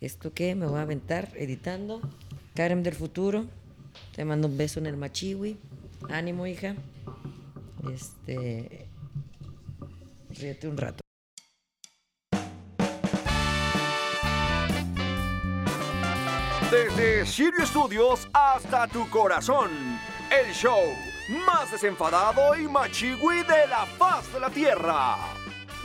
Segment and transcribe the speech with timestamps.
[0.00, 0.54] ¿Esto qué?
[0.54, 2.00] Me voy a aventar editando.
[2.54, 3.44] Karen del futuro.
[4.14, 5.58] Te mando un beso en el machiwi.
[6.08, 6.74] Ánimo, hija.
[7.92, 8.88] Este.
[10.30, 11.00] Ríete un rato.
[16.70, 19.70] Desde Sirio Studios hasta tu corazón,
[20.30, 20.80] el show
[21.44, 25.16] más desenfadado y machigüí de la faz de la tierra.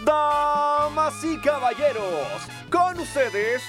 [0.06, 2.28] Damas y caballeros,
[2.70, 3.64] con ustedes,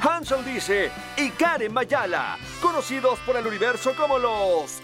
[0.00, 4.80] Hansel Dice y Karen Mayala, conocidos por el universo como los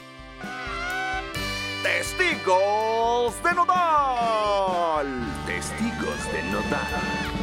[1.82, 5.06] Testigos de Nodal.
[5.46, 7.38] Testigos de Nodal.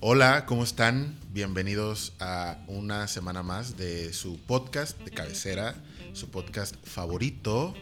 [0.00, 1.18] Hola, ¿cómo están?
[1.30, 5.74] Bienvenidos a una semana más de su podcast de cabecera,
[6.12, 7.74] su podcast favorito.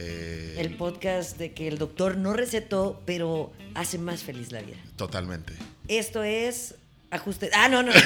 [0.00, 4.76] Eh, El podcast de que el doctor no recetó, pero hace más feliz la vida.
[4.96, 5.52] Totalmente.
[5.88, 6.74] Esto es
[7.10, 7.50] ajuste.
[7.54, 7.92] Ah, no, no.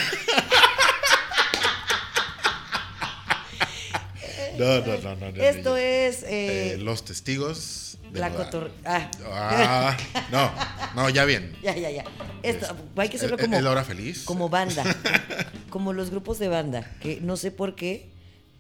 [4.59, 5.33] No, no, no, no.
[5.33, 6.23] no, Esto no, es.
[6.25, 8.71] eh, eh, los testigos de la cotor.
[8.85, 9.11] Ah.
[9.25, 9.97] Ah,
[10.31, 10.53] no,
[10.95, 11.57] no, ya bien.
[11.63, 12.05] Ya, ya, ya.
[12.43, 13.57] Esto, hay que hacerlo ¿Es- como.
[13.57, 14.25] es la hora feliz?
[14.25, 14.85] Como banda.
[15.71, 16.87] como los grupos de banda.
[17.01, 18.11] Que no sé por qué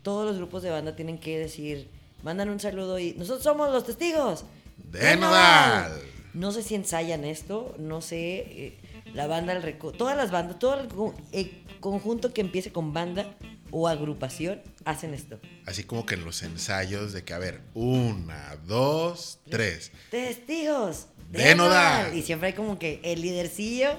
[0.03, 1.89] todos los grupos de banda tienen que decir.
[2.23, 3.13] Mandan un saludo y.
[3.15, 4.45] Nosotros somos los testigos.
[4.77, 5.93] De Nodal.
[6.35, 7.75] No sé si ensayan esto.
[7.79, 8.19] No sé.
[8.49, 8.79] eh,
[9.15, 11.15] la banda, el reco- todas las bandas, todo el co-
[11.81, 13.35] conjunto que empiece con banda
[13.71, 15.39] o agrupación hacen esto.
[15.67, 19.93] Así como que en los ensayos de que, a ver, una, dos, tres.
[20.11, 22.17] Testigos De Nodal.
[22.17, 23.91] Y siempre hay como que el lidercillo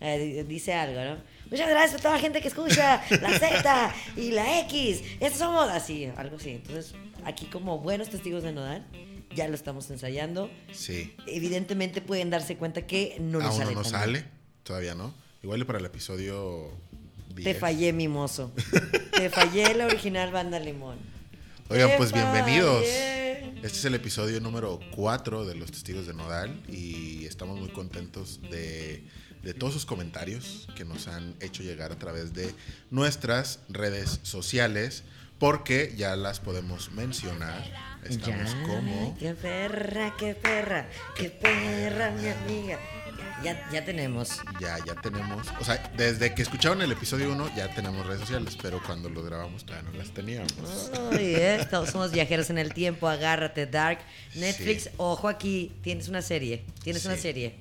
[0.00, 1.16] eh, dice algo, ¿no?
[1.52, 5.02] Muchas gracias a toda la gente que escucha la Z y la X.
[5.20, 6.52] Estos somos así, algo así.
[6.52, 6.94] Entonces,
[7.26, 8.86] aquí como buenos testigos de Nodal,
[9.36, 10.50] ya lo estamos ensayando.
[10.72, 11.14] Sí.
[11.26, 13.74] Evidentemente pueden darse cuenta que no nos Aún no sale.
[13.74, 14.22] nos tan bien.
[14.22, 14.30] sale,
[14.62, 15.14] todavía no.
[15.42, 16.70] Igual para el episodio
[17.34, 17.44] 10.
[17.44, 18.50] Te fallé, mimoso.
[19.12, 20.96] Te fallé la original banda Limón.
[21.68, 22.82] Oigan, Te pues bienvenidos.
[22.82, 28.40] Este es el episodio número 4 de Los Testigos de Nodal y estamos muy contentos
[28.40, 29.04] de,
[29.42, 32.54] de todos sus comentarios que nos han hecho llegar a través de
[32.90, 35.02] nuestras redes sociales
[35.38, 37.64] porque ya las podemos mencionar.
[38.08, 39.16] Estamos Ya, como...
[39.18, 42.78] Qué perra, qué perra, qué perra, mi amiga.
[43.42, 44.40] Ya, ya tenemos.
[44.60, 48.56] Ya, ya tenemos, o sea, desde que escucharon el episodio 1 ya tenemos redes sociales,
[48.62, 50.52] pero cuando lo grabamos todavía no las teníamos.
[51.18, 53.98] Eh, todos somos viajeros en el tiempo, agárrate, Dark.
[54.36, 54.90] Netflix, Sí.
[54.96, 57.22] ojo aquí, tienes una serie, tienes una Sí.
[57.22, 57.56] serie.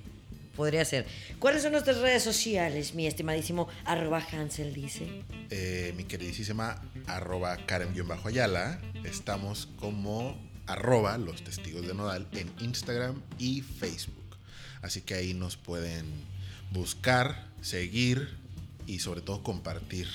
[0.56, 1.06] Podría ser.
[1.39, 5.23] ¿Cuáles son nuestras redes sociales, mi estimadísimo arroba Hansel dice?
[5.50, 8.79] eh, mi queridísima arroba Karen-Ayala.
[9.03, 14.16] Estamos como arroba los testigos de Nodal en Instagram y Facebook.
[14.81, 16.06] Así que ahí nos pueden
[16.72, 18.29] buscar, seguir
[18.88, 20.07] y sobre todo compartir.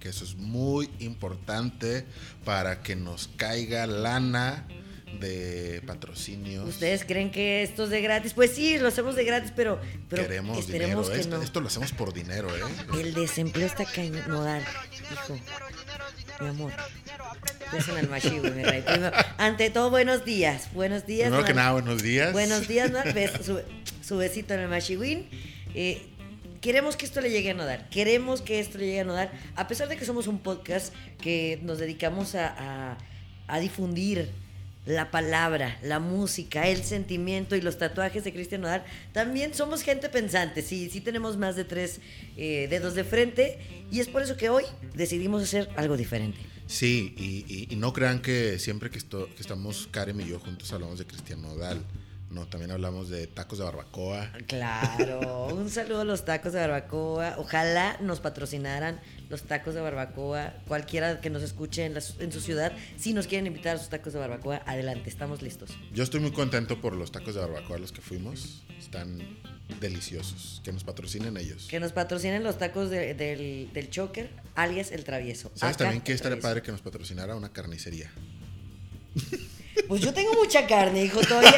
[0.00, 2.04] Que eso es muy importante
[2.44, 4.66] para que nos caiga lana
[5.20, 6.68] de patrocinios.
[6.68, 8.34] ¿Ustedes creen que esto es de gratis?
[8.34, 11.02] Pues sí, lo hacemos de gratis, pero, pero Queremos dinero.
[11.08, 11.42] que Esto, no.
[11.42, 12.60] esto lo hacemos por dinero, ¿eh?
[13.00, 14.22] El desempleo está cañón.
[15.12, 15.38] Hijo.
[16.40, 16.72] Mi amor.
[17.72, 18.82] Beso en el machi, güey, mi rey.
[18.82, 20.68] Primero, ante todo, buenos días.
[20.72, 21.28] Buenos días.
[21.28, 22.32] Primero que nada, buenos días.
[22.32, 23.00] Buenos días, ¿no?
[23.44, 23.60] Su,
[24.02, 25.28] su besito en el machiwin.
[25.74, 26.06] Eh,
[26.60, 27.88] queremos que esto le llegue a Nodal.
[27.90, 29.30] Queremos que esto le llegue a Nodal.
[29.56, 32.54] A pesar de que somos un podcast que nos dedicamos a,
[32.92, 32.98] a-
[33.48, 34.30] a difundir
[34.86, 40.08] la palabra, la música, el sentimiento y los tatuajes de Cristian Nodal, también somos gente
[40.08, 40.62] pensante.
[40.62, 42.00] Sí, sí tenemos más de tres
[42.36, 43.58] eh, dedos de frente.
[43.90, 46.38] Y es por eso que hoy decidimos hacer algo diferente.
[46.66, 47.14] Sí,
[47.70, 51.06] y, no crean que siempre que, esto- que estamos Karen y yo juntos hablamos de
[51.06, 51.82] Cristian Nodal.
[52.30, 54.30] No, también hablamos de tacos de barbacoa.
[54.46, 57.36] Claro, un saludo a los tacos de barbacoa.
[57.38, 59.00] Ojalá nos patrocinaran
[59.30, 60.52] los tacos de barbacoa.
[60.66, 63.78] Cualquiera que nos escuche en, la su- en su ciudad, si nos quieren invitar a
[63.78, 65.70] sus tacos de barbacoa, adelante, estamos listos.
[65.94, 68.62] Yo estoy muy contento por los tacos de barbacoa a los que fuimos.
[68.78, 69.18] Están
[69.80, 70.60] deliciosos.
[70.62, 71.66] Que nos patrocinen ellos.
[71.68, 75.50] Que nos patrocinen los tacos de- del, del choker, alias el travieso.
[75.54, 78.10] ¿Sabes Acá, también que estaría padre que nos patrocinara una carnicería?
[79.86, 81.50] Pues yo tengo mucha carne, hijo, todavía.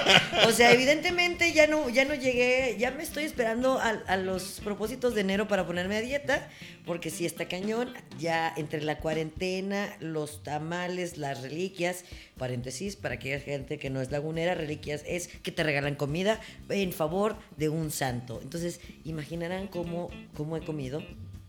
[0.47, 4.61] O sea, evidentemente ya no, ya no llegué, ya me estoy esperando a, a los
[4.63, 6.49] propósitos de enero para ponerme a dieta,
[6.85, 12.05] porque si está cañón, ya entre la cuarentena, los tamales, las reliquias,
[12.37, 16.93] paréntesis, para aquella gente que no es lagunera, reliquias es que te regalan comida en
[16.93, 18.41] favor de un santo.
[18.43, 21.03] Entonces, imaginarán cómo, cómo he comido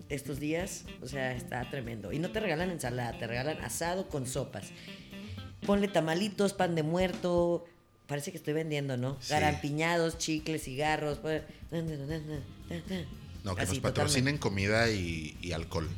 [0.09, 2.11] estos días, o sea, está tremendo.
[2.11, 4.71] Y no te regalan ensalada, te regalan asado con sopas.
[5.65, 7.65] Ponle tamalitos, pan de muerto,
[8.07, 9.17] parece que estoy vendiendo, ¿no?
[9.21, 9.29] Sí.
[9.29, 11.19] Garampiñados, chicles, cigarros.
[11.19, 11.43] pues,
[13.43, 15.89] No, que Así, nos patrocinen comida y, y alcohol,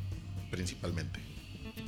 [0.51, 1.19] principalmente.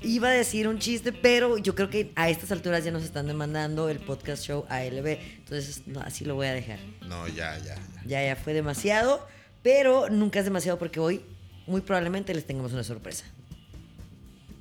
[0.01, 3.27] Iba a decir un chiste, pero yo creo que a estas alturas ya nos están
[3.27, 5.19] demandando el podcast show ALB.
[5.37, 6.79] Entonces, no, así lo voy a dejar.
[7.07, 8.03] No, ya, ya, ya.
[8.05, 9.25] Ya, ya fue demasiado,
[9.63, 11.21] pero nunca es demasiado porque hoy
[11.67, 13.25] muy probablemente les tengamos una sorpresa.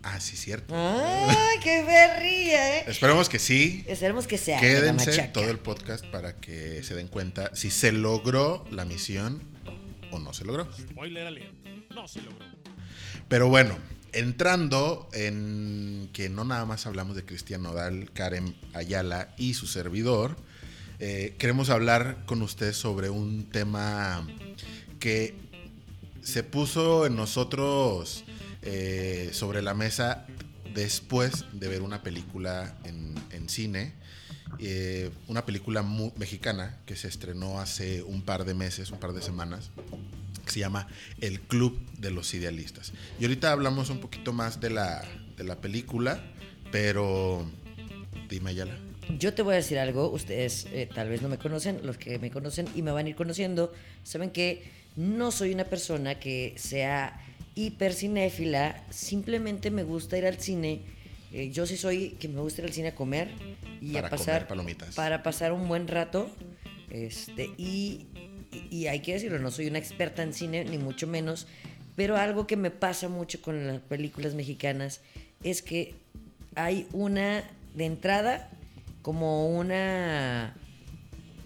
[0.06, 0.74] Ah, sí, cierto.
[0.76, 2.84] ¡Ay, qué berría, eh!
[2.86, 3.84] Esperemos que sí.
[3.88, 4.60] Esperemos que sea.
[4.60, 9.42] Quédense todo el podcast para que se den cuenta si se logró la misión
[10.10, 10.68] o no se logró.
[10.78, 11.54] Spoiler alert.
[11.94, 12.44] No se logró.
[13.28, 13.78] Pero bueno,
[14.12, 20.36] entrando en que no nada más hablamos de Cristian Nodal, Karen Ayala y su servidor,
[20.98, 24.26] eh, queremos hablar con ustedes sobre un tema
[25.00, 25.34] que
[26.20, 28.24] se puso en nosotros
[28.64, 30.26] eh, sobre la mesa
[30.74, 33.14] después de ver una película en,
[33.48, 33.92] cine,
[34.58, 35.82] eh, una película
[36.16, 39.70] mexicana que se estrenó hace un par de meses, un par de semanas,
[40.44, 40.88] que se llama
[41.20, 42.92] El Club de los Idealistas.
[43.20, 45.04] Y ahorita hablamos un poquito más de la,
[45.36, 46.24] de la película,
[46.72, 47.46] pero
[48.28, 48.76] dime, Ayala.
[49.18, 52.18] Yo te voy a decir algo, ustedes eh, tal vez no me conocen, los que
[52.18, 53.72] me conocen y me van a ir conociendo,
[54.02, 54.64] saben que
[54.96, 57.20] no soy una persona que sea
[57.54, 60.80] hipercinéfila, simplemente me gusta ir al cine.
[61.32, 63.28] eh, yo sí soy que me gusta ir al cine a comer
[63.80, 64.94] y Para a pasar comer palomitas.
[64.94, 66.30] para pasar un buen rato.
[66.90, 68.06] Este, y,
[68.70, 71.48] y- hay que decirlo, no soy una experta en cine, ni mucho menos,
[71.96, 75.00] pero algo que me pasa mucho con las películas mexicanas
[75.42, 75.94] es que
[76.54, 77.42] hay una,
[77.74, 78.48] de entrada,
[79.02, 80.54] como una,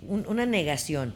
[0.07, 1.15] un- una negación.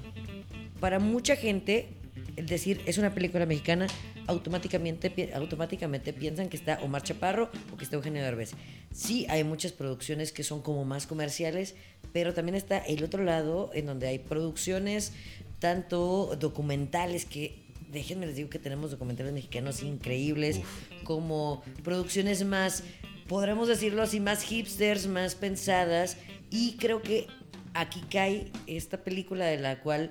[0.80, 1.88] Para mucha gente,
[2.36, 3.86] el decir es una película mexicana,
[4.26, 8.52] automáticamente, automáticamente piensan que está Omar Chaparro o que está Eugenio Derbez.
[8.92, 11.74] Sí, hay muchas producciones que son como más comerciales,
[12.12, 15.12] pero también está el otro lado en donde hay producciones
[15.58, 20.60] tanto documentales que déjenme les digo que tenemos documentales mexicanos increíbles
[21.04, 22.82] como producciones más
[23.28, 26.16] podremos decirlo así más hipsters más pensadas
[26.50, 27.26] y creo que
[27.74, 30.10] aquí cae esta película de la cual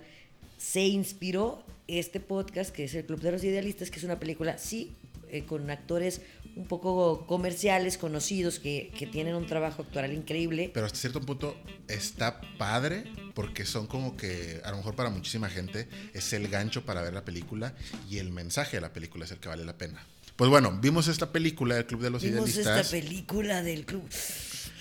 [0.57, 1.63] se inspiró
[1.99, 4.95] este podcast que es el Club de los Idealistas que es una película sí
[5.29, 6.21] eh, con actores
[6.57, 10.69] un poco comerciales conocidos que, que tienen un trabajo actoral increíble.
[10.73, 11.55] Pero hasta cierto punto
[11.87, 16.83] está padre porque son como que a lo mejor para muchísima gente es el gancho
[16.85, 17.73] para ver la película
[18.09, 20.05] y el mensaje de la película es el que vale la pena.
[20.35, 22.89] Pues bueno, vimos esta película del Club de los vimos esta Idealistas.
[22.91, 24.09] película del Club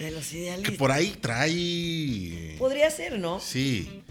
[0.00, 0.76] de los que Idealistas.
[0.76, 2.56] por ahí trae...
[2.58, 4.02] podría ser no Sí,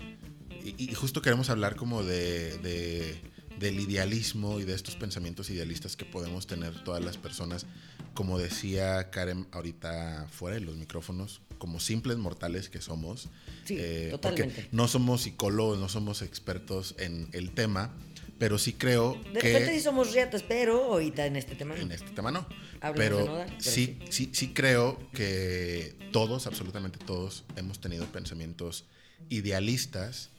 [0.77, 3.19] y, y justo queremos hablar como de, de-
[3.57, 7.66] del idealismo y de estos pensamientos idealistas que podemos tener todas las personas,
[8.13, 13.27] como decía Karen ahorita fuera de los micrófonos, como simples mortales que somos.
[13.66, 14.56] Sí, eh, totalmente.
[14.62, 17.94] Porque no somos psicólogos, no somos expertos en el tema,
[18.38, 19.51] pero sí creo De que...
[19.51, 21.81] repente sí somos riatas, pero ahorita en este tema no.
[21.81, 22.48] En este tema no.
[22.95, 28.86] Pero de Nodal, pero sí, sí, sí creo que todos, absolutamente todos, hemos tenido pensamientos
[29.30, 30.30] idealistas.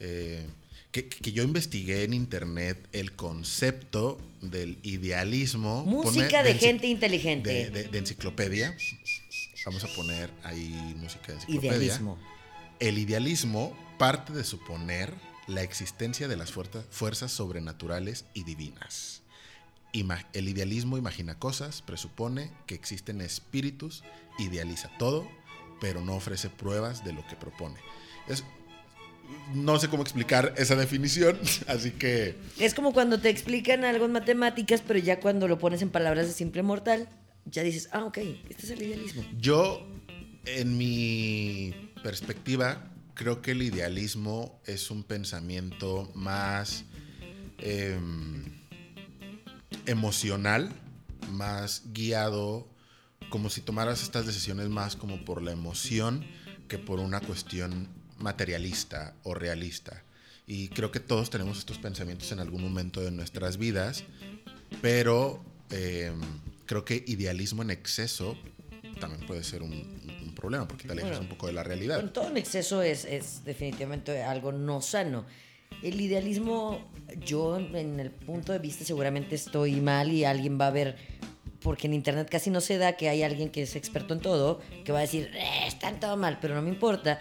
[0.00, 0.46] Eh,
[0.92, 5.84] que, que yo investigué en internet el concepto del idealismo.
[5.84, 7.48] Música de gente inteligente.
[7.50, 8.76] De, de- de enciclopedia.
[9.66, 11.76] Vamos a poner ahí música de enciclopedia.
[11.76, 12.18] Idealismo.
[12.80, 15.12] El idealismo parte de suponer
[15.46, 19.22] la existencia de las fuerza- fuerzas sobrenaturales y divinas.
[19.92, 24.02] Ima- el idealismo imagina cosas, presupone que existen espíritus,
[24.38, 25.28] idealiza todo,
[25.80, 27.78] pero no ofrece pruebas de lo que propone.
[28.28, 28.44] Es-
[29.54, 34.12] no sé cómo explicar esa definición, así que Es como cuando te explican algo en
[34.12, 37.08] matemáticas, pero ya cuando lo pones en palabras de simple mortal,
[37.44, 38.18] ya dices, ah, ok,
[38.48, 39.24] este es el idealismo.
[39.38, 39.86] Yo,
[40.44, 46.84] en mi perspectiva, creo que el idealismo es un pensamiento más
[47.58, 48.44] em,
[49.86, 50.70] emocional,
[51.32, 52.68] más guiado,
[53.30, 56.24] como si tomaras estas decisiones más como por la emoción
[56.68, 57.88] que por una cuestión
[58.20, 60.02] materialista o realista.
[60.46, 64.04] Y creo que todos tenemos estos pensamientos en algún momento de nuestras vidas,
[64.82, 66.12] pero eh,
[66.66, 68.36] creo que idealismo en exceso
[68.98, 71.96] también puede ser un, un problema porque te alejas Bueno, un poco de la realidad.
[71.96, 75.24] Bueno, todo en exceso es, es definitivamente algo no sano.
[75.82, 76.90] El idealismo,
[77.24, 80.96] yo en el punto de vista seguramente estoy mal y alguien va a ver,
[81.62, 84.60] porque en internet casi no se da que hay alguien que es experto en todo,
[84.84, 87.18] que va a decir, "Eh, están todo mal, pero no me importa.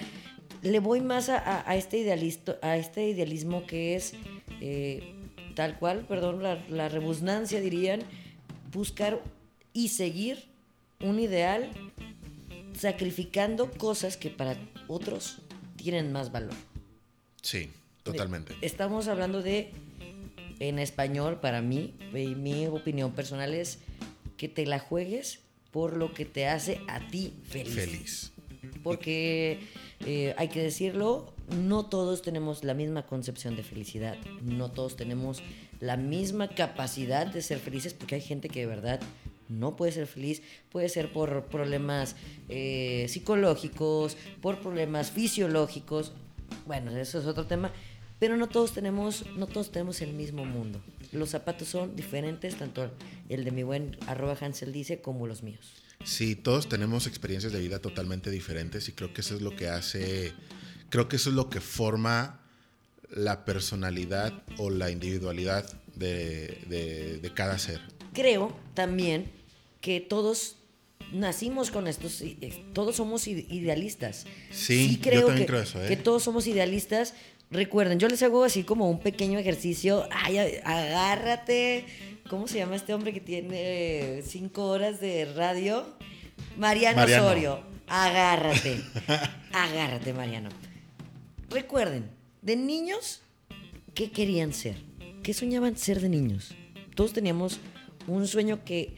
[0.62, 4.14] Le voy más a, a- este, idealisto, a este idealismo que es
[4.62, 5.14] eh,
[5.56, 8.02] tal cual, perdón, la, la rebusnancia dirían,
[8.72, 9.22] buscar
[9.74, 10.46] y seguir
[11.02, 11.70] un ideal
[12.78, 15.40] sacrificando cosas que para otros
[15.76, 16.54] tienen más valor.
[17.42, 17.70] Sí,
[18.04, 18.54] totalmente.
[18.62, 19.72] Estamos hablando de,
[20.60, 23.80] en español, para mí, y mi opinión personal es
[24.38, 25.40] que te la juegues
[25.72, 27.74] por lo que te hace a ti feliz.
[27.76, 28.32] Feliz.
[28.84, 29.60] Porque
[30.06, 35.42] eh, hay que decirlo, no todos tenemos la misma concepción de felicidad, no todos tenemos
[35.80, 39.00] la misma capacidad de ser felices, porque hay gente que de verdad
[39.48, 42.16] no puede ser feliz, puede ser por problemas
[42.50, 46.14] eh, psicológicos, por problemas fisiológicos,
[46.66, 47.72] bueno, eso es otro tema,
[48.20, 50.82] pero no todos tenemos, no todos tenemos el mismo mundo.
[51.12, 52.92] Los zapatos son diferentes, tanto
[53.30, 55.74] el de mi buen arroba Hansel dice como los míos.
[56.04, 59.68] Sí, todos tenemos experiencias de vida totalmente diferentes y creo que eso es lo que
[59.68, 60.32] hace,
[60.90, 62.40] creo que eso es lo que forma
[63.12, 65.66] la personalidad o la individualidad
[65.96, 67.82] de, de- de cada ser.
[68.14, 69.30] Creo también
[69.82, 70.56] que todos
[71.12, 74.26] nacimos con estos, eh, todos somos ide- idealistas.
[74.52, 75.88] Sí, yo creo también que, creo eso, ¿eh?
[75.90, 77.14] que todos somos idealistas.
[77.52, 80.08] Recuerden, yo les hago así como un pequeño ejercicio.
[80.12, 81.86] Ay, agárrate.
[82.30, 85.84] ¿Cómo se llama este hombre que tiene cinco horas de radio?
[86.58, 87.26] Mariano, Mariano.
[87.26, 87.60] Osorio.
[87.88, 88.80] Agárrate.
[89.52, 90.50] agárrate, Mariano.
[91.50, 92.08] Recuerden,
[92.44, 93.22] de niños,
[93.96, 94.76] ¿qué querían ser?
[95.24, 96.54] ¿Qué soñaban ser de niños?
[96.94, 97.60] Todos teníamos
[98.06, 98.96] un sueño que,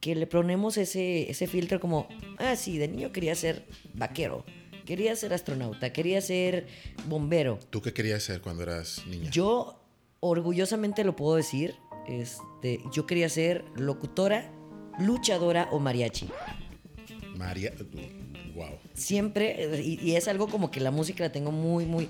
[0.00, 2.06] que le ponemos ese, ese filtro como,
[2.36, 3.64] ah, sí, de niño quería ser
[3.94, 4.44] vaquero,
[4.84, 6.66] quería ser astronauta, quería ser
[7.06, 7.58] bombero.
[7.70, 9.30] ¿Tú qué querías ser cuando eras niña?
[9.30, 9.80] Yo
[10.20, 11.74] orgullosamente lo puedo decir,
[12.08, 14.50] este, yo quería ser locutora,
[14.98, 16.28] luchadora o mariachi.
[17.36, 17.72] María,
[18.54, 18.78] wow.
[18.94, 22.08] siempre, y, y es algo como que la música la tengo muy, muy,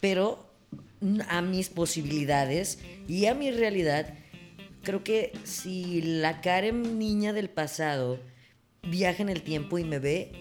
[0.00, 0.52] pero
[1.28, 4.14] a mis posibilidades y a mi realidad,
[4.82, 8.20] creo que si la Karen niña del pasado
[8.82, 10.32] viaja en el tiempo y me ve,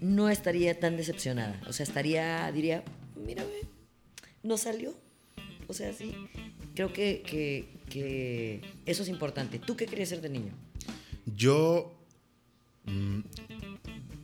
[0.00, 1.60] no estaría tan decepcionada.
[1.68, 2.84] O sea, estaría, diría,
[3.16, 3.50] mírame,
[4.42, 4.94] no salió.
[5.68, 6.14] O sea, sí,
[6.74, 9.58] creo que, que, que eso es importante.
[9.58, 10.52] ¿Tú qué querías ser de niño?
[11.36, 11.96] Yo,
[12.84, 13.20] mm,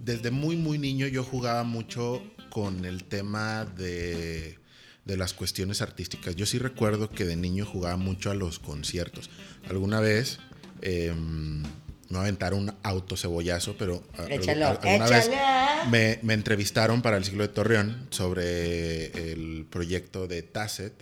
[0.04, 4.58] desde muy, muy niño, yo jugaba mucho con el tema de,
[5.04, 6.36] de las cuestiones artísticas.
[6.36, 9.30] Yo sí recuerdo que de niño jugaba mucho a los conciertos.
[9.68, 10.38] Alguna vez
[10.82, 11.62] eh, me
[12.10, 15.90] voy a aventar un autocebollazo, pero a- Échalo, al- alguna vez échalo.
[15.90, 20.92] me, me entrevistaron para el siglo de Torreón sobre el proyecto de Tasset.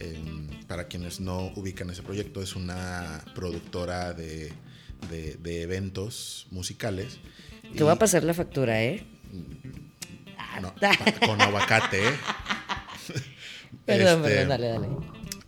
[0.00, 0.18] Eh,
[0.66, 4.52] para quienes no ubican ese proyecto, es una productora de,
[5.10, 7.18] de- de eventos musicales.
[7.76, 9.04] Te voy a pasar la factura, ¿eh?
[10.62, 12.08] no, pa- con aguacate.
[12.08, 12.12] ¿eh?
[13.86, 14.88] Perdón, Este, perdón, dale, dale.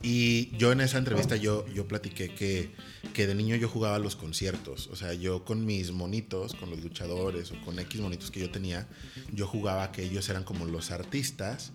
[0.03, 2.73] Y yo en esa entrevista yo, yo platiqué que,
[3.15, 4.89] que de niño yo jugaba a los conciertos.
[4.89, 8.51] O sea, yo con mis monitos, con los luchadores o con X monitos que yo
[8.51, 8.89] tenía,
[9.33, 11.73] yo jugaba que ellos eran como los artistas.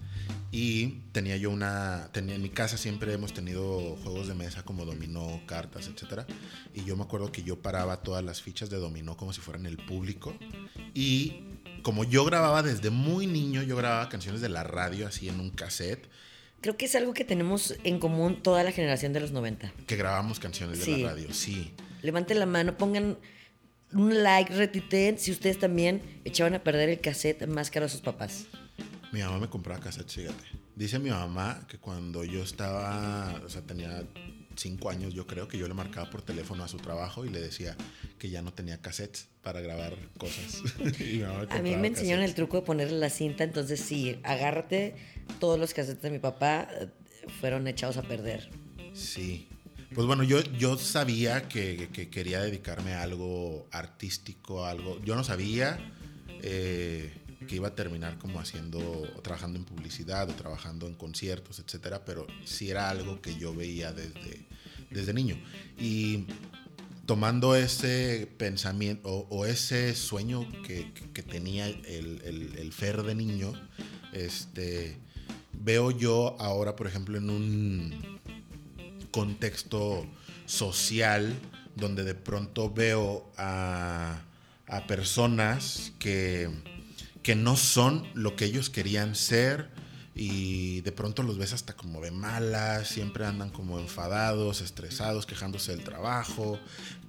[0.51, 2.09] Y tenía yo una.
[2.11, 6.23] Tenía, en mi casa siempre hemos tenido juegos de mesa como dominó, cartas, etc.
[6.73, 9.65] Y yo me acuerdo que yo paraba todas las fichas de dominó como si fueran
[9.65, 10.35] el público.
[10.93, 11.41] Y
[11.83, 15.49] como yo grababa desde muy niño, yo grababa canciones de la radio así en un
[15.51, 16.07] cassette.
[16.61, 19.71] Creo que es algo que tenemos en común toda la generación de los 90.
[19.85, 21.01] Que grabábamos canciones de Sí.
[21.03, 21.71] la radio, sí.
[22.01, 23.17] Levanten la mano, pongan
[23.93, 28.01] un like, retuiteen si ustedes también echaban a perder el cassette más caro a sus
[28.01, 28.47] papás.
[29.11, 30.43] Mi mamá me compraba cassettes, fíjate.
[30.75, 34.03] Dice mi mamá que cuando yo estaba, o sea, tenía
[34.55, 37.39] cinco años, yo creo que yo le marcaba por teléfono a su trabajo y le
[37.39, 37.75] decía
[38.19, 40.63] que ya no tenía cassettes para grabar cosas.
[40.99, 44.19] Y mi mamá A mí me enseñaron el truco de ponerle la cinta, entonces sí,
[44.23, 44.95] agárrate,
[45.39, 46.87] todos los cassettes de mi papá eh,
[47.39, 48.49] fueron echados a perder.
[48.93, 49.47] Sí.
[49.93, 54.99] Pues bueno, yo, yo sabía que, que quería dedicarme a algo artístico, a algo.
[55.03, 55.79] Yo no sabía
[56.43, 57.11] eh,
[57.47, 58.79] que iba a terminar como haciendo,
[59.23, 63.91] trabajando en publicidad o trabajando en conciertos, etcétera, pero sí era algo que yo veía
[63.91, 64.45] desde,
[64.91, 65.37] desde niño.
[65.79, 66.25] Y
[67.05, 70.91] tomando ese pensamiento o, ese sueño que,
[71.23, 72.21] tenía el,
[72.57, 73.53] el, Fer de niño,
[74.13, 74.97] este,
[75.53, 78.19] veo yo ahora, por ejemplo, en un
[79.11, 80.05] contexto
[80.45, 81.33] social
[81.75, 84.21] donde de pronto veo a
[84.87, 86.49] personas que,
[87.27, 89.67] que no son lo que ellos querían ser
[90.15, 95.75] y de pronto los ves hasta como de malas, siempre andan como enfadados, estresados, quejándose
[95.75, 96.57] del trabajo,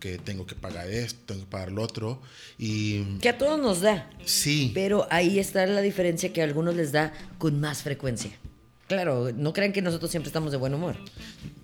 [0.00, 2.20] que tengo que pagar esto, tengo que pagar lo otro.
[2.58, 6.74] Y Que a todos nos da, sí, pero ahí está la diferencia que a algunos
[6.74, 8.32] les da con más frecuencia.
[8.88, 10.96] Claro, no crean que nosotros siempre estamos de buen humor.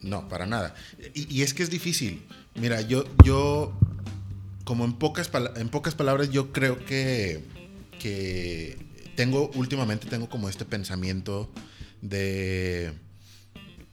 [0.01, 0.77] No, para nada.
[1.13, 2.23] Y, y es que es difícil.
[2.55, 3.77] Mira, yo, yo
[4.65, 7.45] como en pocas, en pocas palabras, yo creo que,
[8.05, 8.77] que
[9.17, 11.51] tengo, últimamente tengo como este pensamiento
[12.03, 12.93] de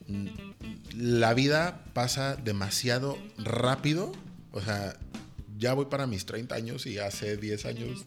[0.06, 0.26] mm,
[0.98, 4.12] la vida pasa demasiado rápido.
[4.50, 4.98] O sea,
[5.56, 8.04] ya voy para mis 30 años y hace 10 años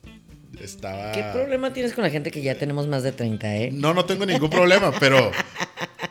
[0.62, 1.12] estaba...
[1.12, 3.71] ¿Qué problema tienes con la gente que ya tenemos más de 30, eh?
[3.71, 5.31] No, no tengo ningún problema, pero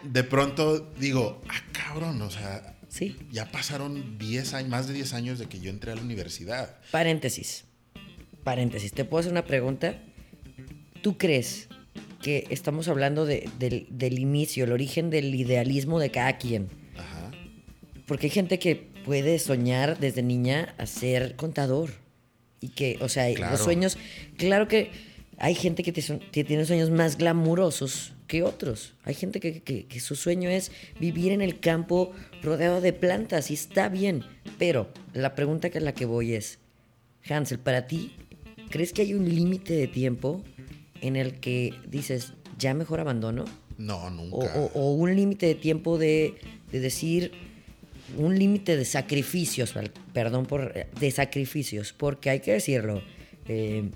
[0.02, 3.16] de pronto digo, ah, cabrón, o sea, Sí.
[3.30, 6.78] ya pasaron 10 años, más de 10 años de que yo entré a la universidad.
[6.90, 7.64] Paréntesis.
[8.44, 8.92] Paréntesis.
[8.92, 9.96] ¿Te puedo hacer una pregunta?
[11.02, 11.68] ¿Tú crees
[12.22, 16.68] que estamos hablando de- del, del inicio, el origen del idealismo de cada quien?
[16.96, 17.30] Ajá.
[18.06, 21.90] Porque hay gente que puede soñar desde niña a ser contador.
[22.60, 23.52] Y que, o sea, Claro.
[23.52, 23.98] los sueños.
[24.38, 24.90] Claro que
[25.38, 28.94] hay gente que, te son- que tiene sueños más glamurosos que otros.
[29.04, 33.50] Hay gente que, que- que su sueño es vivir en el campo rodeado de plantas
[33.50, 34.24] y está bien.
[34.58, 36.58] Pero la pregunta que a la que voy es:
[37.28, 38.12] Hansel, para ti,
[38.74, 40.42] ¿crees que hay un límite de tiempo
[41.00, 43.44] en el que dices, ya mejor abandono?
[43.78, 44.36] No, nunca.
[44.36, 46.34] o- o un límite de tiempo de,
[46.72, 47.30] de decir,
[48.18, 49.72] un límite de sacrificios,
[50.12, 53.00] perdón por, de sacrificios, porque hay que decirlo.
[53.46, 53.90] eh,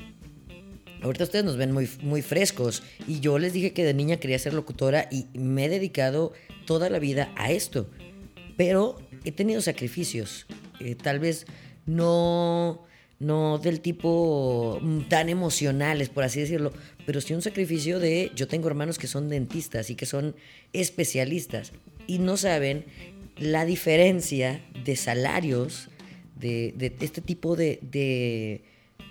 [1.02, 4.38] ahorita ustedes nos ven muy, muy frescos y yo les dije que de niña quería
[4.38, 6.32] ser locutora y me he dedicado
[6.66, 7.90] toda la vida a esto,
[8.56, 10.46] pero he tenido sacrificios,
[10.80, 11.46] eh, tal vez
[11.86, 12.84] no,
[13.20, 16.72] no del tipo mm, tan emocionales, por así decirlo,
[17.06, 20.34] pero sí un sacrificio de, yo tengo hermanos que son dentistas y que son
[20.72, 21.72] especialistas
[22.06, 22.84] y no saben
[23.36, 25.88] la diferencia de salarios
[26.38, 28.62] de, de este tipo de, de,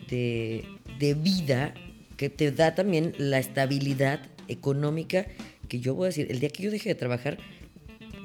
[0.10, 0.66] de-
[1.00, 1.74] de vida
[2.16, 5.28] que te da también la estabilidad económica
[5.68, 7.38] que yo voy a decir, el día que yo deje de trabajar,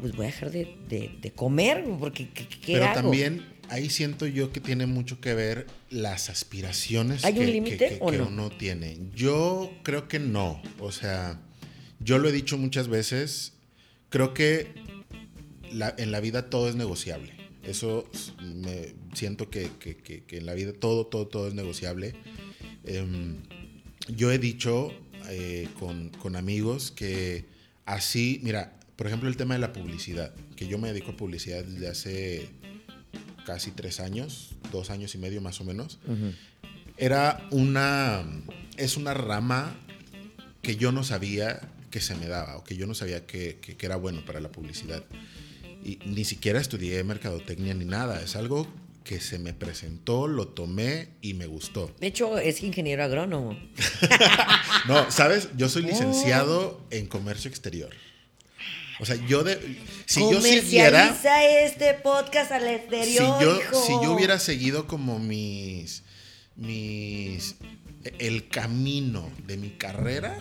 [0.01, 2.95] pues voy a dejar de, comer, porque ¿qué, qué Pero hago?
[2.95, 7.77] también ahí siento yo que tiene mucho que ver las aspiraciones ¿Hay un que, límite
[7.79, 8.27] que- que- o que no?
[8.29, 8.99] uno tiene.
[9.15, 10.63] Yo creo que no.
[10.79, 11.41] O sea,
[12.01, 13.55] yo lo he dicho muchas veces.
[14.11, 14.69] Creo que
[15.73, 17.33] la- en la vida todo es negociable.
[17.63, 18.09] Eso
[18.43, 19.71] me siento que
[20.29, 22.15] en la vida todo, todo, todo es negociable.
[22.85, 23.37] Em,
[24.09, 24.93] yo he dicho
[25.31, 27.45] eh, con, con amigos que
[27.87, 31.63] así, mira, por ejemplo el tema de la publicidad, que yo me dedico a publicidad
[31.65, 32.49] desde hace
[33.45, 35.99] casi tres años, dos años y medio más o menos,
[36.97, 38.25] era una,
[38.77, 39.75] es una rama
[40.63, 43.77] que yo no sabía que se me daba o que yo no sabía que, que-
[43.77, 45.03] que era bueno para la publicidad.
[45.85, 48.67] Y ni siquiera estudié mercadotecnia ni nada, es algo
[49.05, 51.93] que se me presentó, lo tomé y me gustó.
[51.99, 53.59] De hecho, es ingeniero agrónomo.
[54.89, 55.49] No, ¿sabes?
[55.57, 55.69] Yo Oh.
[55.69, 57.91] soy licenciado en comercio exterior.
[59.03, 59.59] O sea, yo de
[60.07, 63.85] si yo siguiera Comercializa este podcast al si exterior, yo hijo.
[63.85, 66.05] si yo hubiera seguido como mis
[66.55, 67.57] mis
[68.21, 70.39] el camino de mi carrera,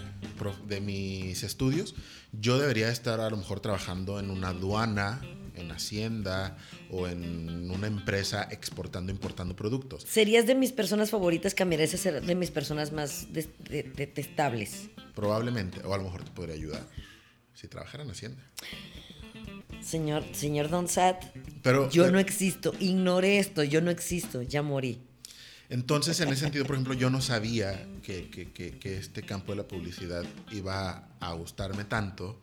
[0.67, 1.95] de mis estudios,
[2.39, 5.21] yo debería estar a lo mejor trabajando en una aduana,
[5.55, 6.55] en hacienda
[6.91, 10.05] o en una empresa exportando importando productos.
[10.07, 14.91] Serías de mis personas favoritas, cambiarías a ser de mis personas más detestables.
[15.15, 16.85] Probablemente, o a lo mejor te podría ayudar
[17.53, 18.41] si trabajara en hacienda.
[19.81, 21.23] Señor, señor Don Sat,
[21.63, 24.99] Pero yo pero- no existo, ignore esto, yo no existo, ya morí.
[25.69, 29.53] Entonces, en ese sentido, por ejemplo, yo no sabía que, que- que- que este campo
[29.53, 32.41] de la publicidad iba a gustarme tanto,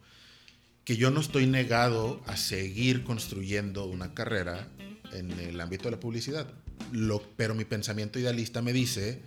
[0.84, 4.66] que yo no estoy negado a seguir construyendo una carrera
[5.12, 6.46] en el ámbito de la publicidad.
[6.92, 9.20] Lo- pero mi pensamiento idealista me dice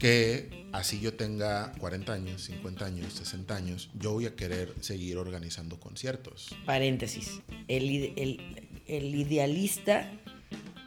[0.00, 5.16] que así yo tenga 40 años, 50 años, 60 años, yo voy a querer seguir
[5.18, 6.48] organizando conciertos.
[6.64, 7.40] Paréntesis.
[7.68, 8.40] El, ide- el-
[8.86, 10.10] el idealista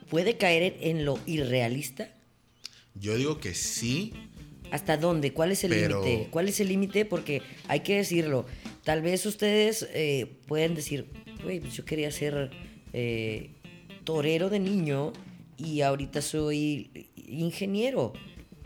[0.10, 2.12] puede caer en lo irrealista.
[2.96, 4.14] Yo digo que sí,
[4.72, 5.34] ¿Hasta dónde?
[5.34, 6.30] ¿Cuál es el Pero- límite?
[6.32, 7.06] ¿Cuál es el límite?
[7.06, 8.48] Porque hay que decirlo.
[8.84, 11.06] Tal vez ustedes eh, pueden decir,
[11.44, 12.50] güey, pues yo quería ser
[12.92, 13.52] eh,
[14.04, 15.14] torero de niño
[15.60, 16.90] y ahorita soy
[17.28, 18.14] ingeniero.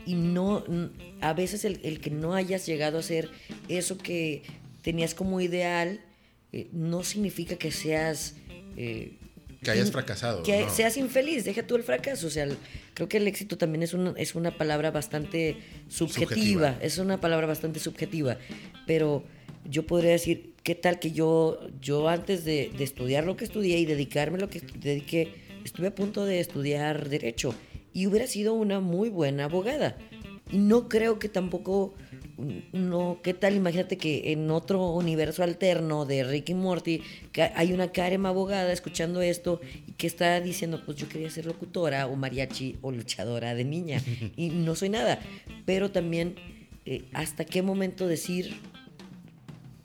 [0.08, 0.64] Y no,
[1.20, 3.28] a veces el, el que no hayas llegado a ser
[3.68, 4.42] eso que
[4.80, 6.00] tenías como ideal,
[6.52, 8.34] eh, no significa que seas...
[8.78, 9.12] eh,
[9.62, 10.42] que hayas fracasado.
[10.44, 10.70] que ¿no?
[10.70, 12.28] seas infeliz, deja tú el fracaso.
[12.28, 12.56] O sea, el-
[12.94, 15.56] creo que el éxito también es una, es una palabra bastante
[15.88, 16.78] subjetiva, Subjetiva.
[16.80, 18.38] Es una palabra bastante subjetiva.
[18.86, 19.24] Pero
[19.68, 23.78] yo podría decir, ¿qué tal que yo, yo antes de, de estudiar lo que estudié
[23.78, 27.54] y dedicarme a lo que dediqué, estuve a punto de estudiar Derecho
[27.98, 29.96] y hubiera sido una muy buena abogada?
[30.52, 31.94] Y no creo que tampoco.
[32.72, 33.56] No, ¿qué tal?
[33.56, 37.02] Imagínate que en otro universo alterno de Rick y Morty
[37.56, 42.06] hay una Karen abogada escuchando esto y que está diciendo, pues yo quería ser locutora
[42.06, 44.00] o mariachi o luchadora de niña
[44.36, 45.18] y no soy nada.
[45.66, 46.36] Pero también
[46.86, 48.54] eh, hasta qué momento decir,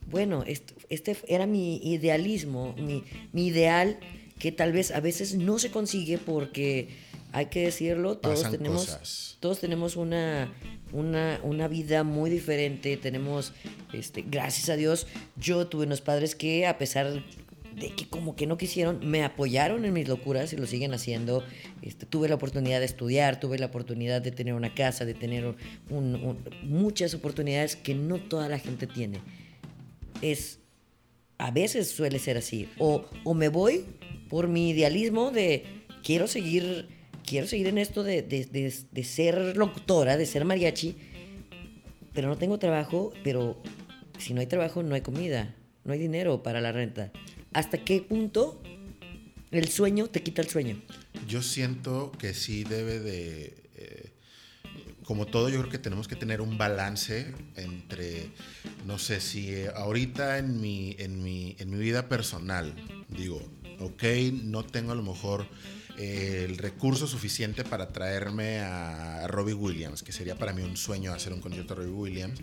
[0.10, 3.98] bueno, est- este era mi idealismo, mi, mi ideal,
[4.38, 6.90] que tal vez a veces no se consigue porque
[7.34, 9.38] hay que decirlo, todos Pasan tenemos, cosas.
[9.42, 10.54] todos tenemos una,
[10.92, 13.52] una, una vida muy diferente, tenemos,
[13.92, 17.12] este, gracias a Dios, yo tuve unos padres que a pesar
[17.76, 21.44] de que como que no quisieron, me apoyaron en mis locuras y lo siguen haciendo.
[21.82, 25.44] Este, tuve la oportunidad de estudiar, tuve la oportunidad de tener una casa, de tener
[25.46, 25.56] un-
[25.90, 29.22] un- muchas oportunidades que no toda la gente tiene.
[30.22, 30.60] Es,
[31.40, 32.70] a veces suele ser así.
[32.78, 33.86] O, o me voy
[34.30, 35.66] por mi idealismo de
[36.04, 36.88] quiero seguir,
[37.26, 40.96] quiero seguir en esto de, de- de- de ser locutora, de ser mariachi,
[42.14, 43.62] pero no tengo trabajo, pero
[44.20, 47.12] si no hay trabajo no hay comida, no hay dinero para la renta.
[47.54, 48.62] ¿Hasta qué punto
[49.52, 50.82] el sueño te quita el sueño?
[51.28, 54.10] Yo siento que sí debe de, eh,
[55.04, 58.28] como todo, yo creo que tenemos que tener un balance entre,
[58.86, 62.74] no sé, si eh, ahorita en mi, en mi, en mi vida personal,
[63.10, 63.42] digo,
[63.80, 64.04] ok,
[64.44, 65.46] no tengo a lo mejor
[65.98, 71.34] el recurso suficiente para traerme a Robbie Williams, que sería para mí un sueño hacer
[71.34, 72.40] un concierto de Robbie Williams,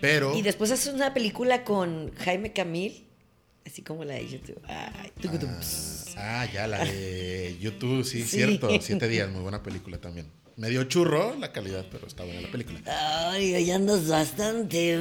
[0.00, 0.36] pero...
[0.36, 3.07] Y después haces una película con Jaime Camil,
[3.68, 4.60] así como la de YouTube.
[4.66, 5.10] Ay,
[5.60, 6.14] pss.
[6.16, 8.28] Ah, ya, la de YouTube, sí, Sí.
[8.38, 8.68] cierto.
[8.80, 10.26] Siete días, muy buena película también.
[10.56, 12.80] Medio churro la calidad, pero está buena la película.
[13.30, 14.94] Ay, hoy andas bastante.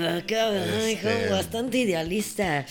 [0.91, 2.63] Este- bastante idealista.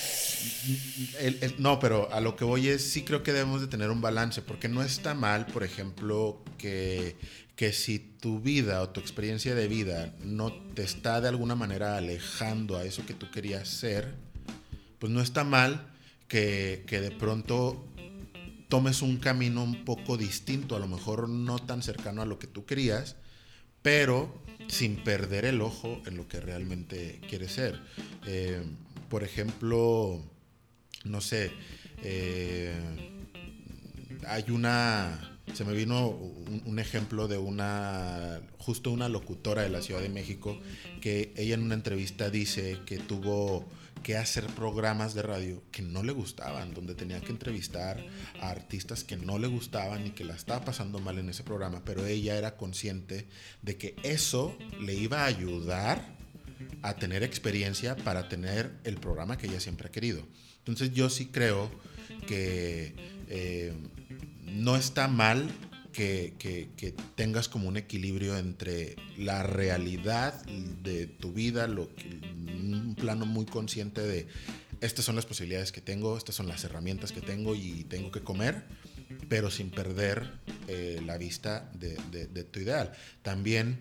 [1.18, 3.90] El- el- no, pero a lo que voy es, sí creo que debemos de tener
[3.90, 7.16] un balance, porque no está mal, por ejemplo, que,
[7.56, 11.96] que si tu vida o tu experiencia de vida no te está de alguna manera
[11.96, 14.14] alejando a eso que tú querías ser,
[14.98, 15.92] pues no está mal
[16.28, 17.86] que, que de pronto
[18.68, 22.46] tomes un camino un poco distinto, a lo mejor no tan cercano a lo que
[22.46, 23.16] tú querías,
[23.82, 27.80] pero sin perder el ojo en lo que realmente quieres ser.
[28.26, 28.62] Eh,
[29.08, 30.20] por ejemplo,
[31.04, 31.52] no sé,
[32.02, 32.74] eh,
[34.26, 39.82] hay una, se me vino un, un ejemplo de una, justo una locutora de la
[39.82, 40.58] Ciudad de México,
[41.00, 43.64] que ella en una entrevista dice que tuvo
[44.06, 48.06] que hacer programas de radio que no le gustaban, donde tenía que entrevistar
[48.40, 51.82] a artistas que no le gustaban y que la estaba pasando mal en ese programa,
[51.84, 53.26] pero ella era consciente
[53.62, 56.16] de que eso le iba a ayudar
[56.82, 60.22] a tener experiencia para tener el programa que ella siempre ha querido.
[60.58, 61.68] Entonces yo sí creo
[62.28, 62.94] que
[63.28, 63.74] eh,
[64.44, 65.50] no está mal
[65.96, 70.44] que, que- que tengas como un equilibrio entre la realidad
[70.82, 74.26] de tu vida, lo que- un plano muy consciente de
[74.82, 78.20] estas son las posibilidades que tengo, estas son las herramientas que tengo y tengo que
[78.20, 78.64] comer,
[79.30, 80.30] pero sin perder
[80.68, 82.92] eh, la vista de, de- de tu ideal.
[83.22, 83.78] También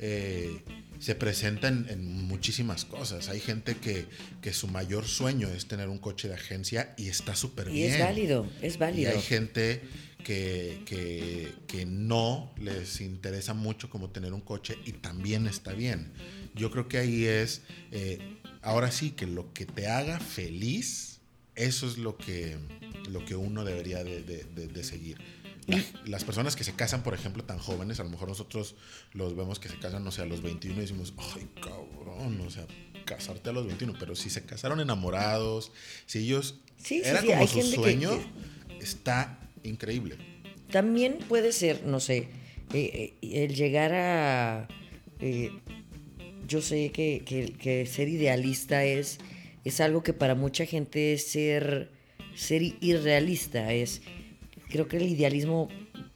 [0.00, 0.62] eh,
[1.00, 3.28] se presenta en, en muchísimas cosas.
[3.28, 4.06] Hay gente que,
[4.40, 7.92] que su mayor sueño es tener un coche de agencia y está súper Y bien.
[7.92, 9.10] es válido, es Y válido.
[9.10, 9.82] hay gente
[10.28, 16.12] que, que, que no les interesa mucho como tener un coche y también está bien.
[16.54, 17.62] Yo creo que ahí es,
[17.92, 21.20] eh, ahora sí, que lo que te haga feliz,
[21.54, 22.58] eso es lo que,
[23.08, 25.16] lo que uno debería de, de- de- de seguir.
[25.66, 28.74] La- las personas que se casan, por ejemplo, tan jóvenes, a lo mejor nosotros
[29.14, 32.50] los vemos que se casan, no sé, a los 21 y decimos, ay, cabrón, o
[32.50, 32.66] sea,
[33.06, 35.72] casarte a los 21, pero si se casaron enamorados,
[36.04, 38.10] si ellos Sí, sí, era sí, como hay su que- sueño,
[38.78, 40.16] está increíble.
[40.70, 42.28] También puede ser, no sé,
[42.74, 44.68] eh, eh, el llegar a...
[45.20, 45.50] eh,
[46.46, 49.18] yo sé que, que- que ser idealista es,
[49.64, 51.90] es algo que para mucha gente es ser,
[52.34, 53.72] ser irrealista.
[53.72, 54.02] Es,
[54.70, 55.68] creo que el idealismo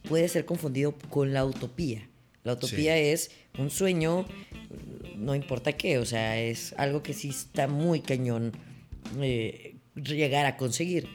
[0.07, 2.07] puede ser confundido con la utopía.
[2.43, 3.01] La utopía Sí.
[3.09, 4.25] es un sueño,
[5.15, 8.51] no importa qué, o sea, es algo que sí está muy cañón
[9.21, 11.07] eh, llegar a conseguir.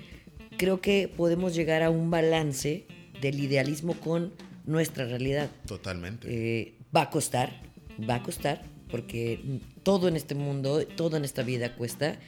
[0.58, 2.84] Creo que podemos llegar a un balance
[3.22, 4.32] del idealismo con
[4.66, 5.48] nuestra realidad.
[5.66, 6.26] Totalmente.
[6.28, 7.62] Eh, va a costar,
[8.08, 12.18] va a costar, porque todo en este mundo, todo en esta vida cuesta.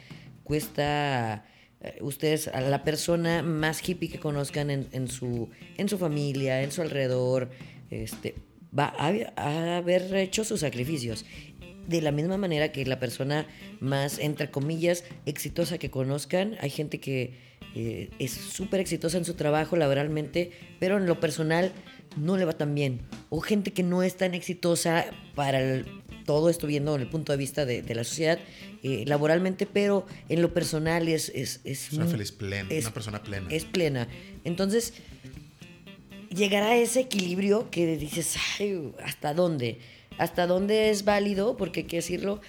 [0.45, 1.45] Cuesta,
[1.81, 6.63] eh, ustedes, a la persona más hippie que conozcan en, en su, en su familia,
[6.63, 7.51] en su alrededor,
[7.91, 8.37] este,
[8.77, 11.25] va a, a haber hecho sus sacrificios.
[11.89, 13.49] De la misma manera que la persona
[13.81, 19.35] más, entre comillas, exitosa que conozcan, hay gente que eh, es súper exitosa en su
[19.35, 21.73] trabajo laboralmente, pero en lo personal
[22.17, 23.01] no le va tan bien.
[23.29, 25.87] O gente que no es tan exitosa para el-
[26.27, 28.39] todo esto viendo en el punto de vista de, de la sociedad
[28.83, 31.29] eh, laboralmente, pero en lo personal es...
[31.35, 33.47] es, es una muy- feliz plena, es- una persona plena.
[33.51, 34.09] es plena.
[34.45, 34.95] Entonces,
[36.35, 39.79] llegar a ese equilibrio que dices, ay, ¿hasta dónde?
[40.19, 42.43] hasta dónde es válido, porque hay que decirlo,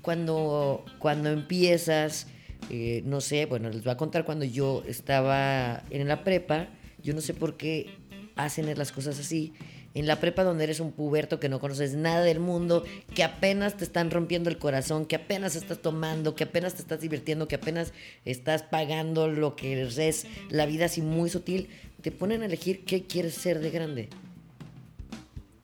[0.00, 2.28] cuando, cuando empiezas,
[2.70, 6.68] eh, no sé, bueno, les voy a contar cuando yo estaba en la prepa,
[7.02, 7.90] yo no sé por qué
[8.36, 9.52] hacen las cosas así.
[9.92, 13.76] En la prepa donde eres un puberto que no conoces nada del mundo, que apenas
[13.76, 17.56] te están rompiendo el corazón, que apenas estás tomando, que apenas te estás divirtiendo, que
[17.56, 17.92] apenas
[18.24, 21.70] estás pagando lo que es la vida así muy sutil,
[22.02, 24.08] te ponen a elegir qué quieres ser de grande.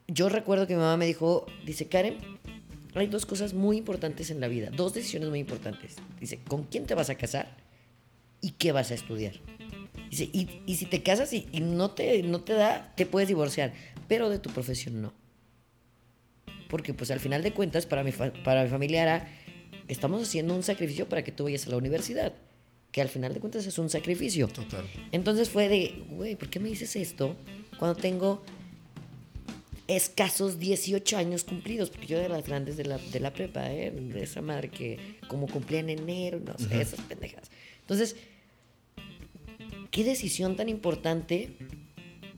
[0.09, 2.19] Yo recuerdo que mi mamá me dijo, dice, Karen,
[3.01, 5.97] hay dos cosas muy importantes en la vida, dos decisiones muy importantes.
[6.21, 7.57] Dice, ¿con quién te vas a casar
[8.41, 9.35] y qué vas a estudiar?
[10.11, 13.29] Dice, y, y si te casas y, y, no, te, no te da, te puedes
[13.29, 13.73] divorciar,
[14.09, 15.13] pero de tu profesión no.
[16.69, 19.29] Porque pues al final de cuentas, para mi, para mi familia era,
[19.89, 22.33] estamos haciendo un sacrificio para que tú vayas a la universidad,
[22.93, 24.49] que al final de cuentas es un sacrificio.
[24.49, 24.85] Total.
[25.13, 27.37] Entonces fue de, güey, ¿por qué me dices esto
[27.79, 28.43] cuando tengo
[29.89, 31.91] escasos 18 años cumplidos?
[31.91, 33.91] Porque yo era de las grandes de la, de la prepa, ¿eh?
[33.91, 37.51] De esa madre que como cumplía en enero, no sé, esas pendejas.
[37.81, 38.17] Entonces,
[39.91, 41.57] qué decisión tan importante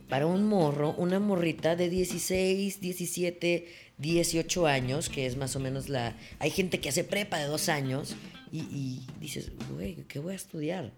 [0.09, 3.67] para un morro, una morrita de 16, 17,
[3.99, 6.17] 18 años, que es más o menos la...
[6.39, 8.17] Hay gente que hace prepa de dos años
[8.53, 10.93] y, y dices, güey, ¿qué voy a estudiar?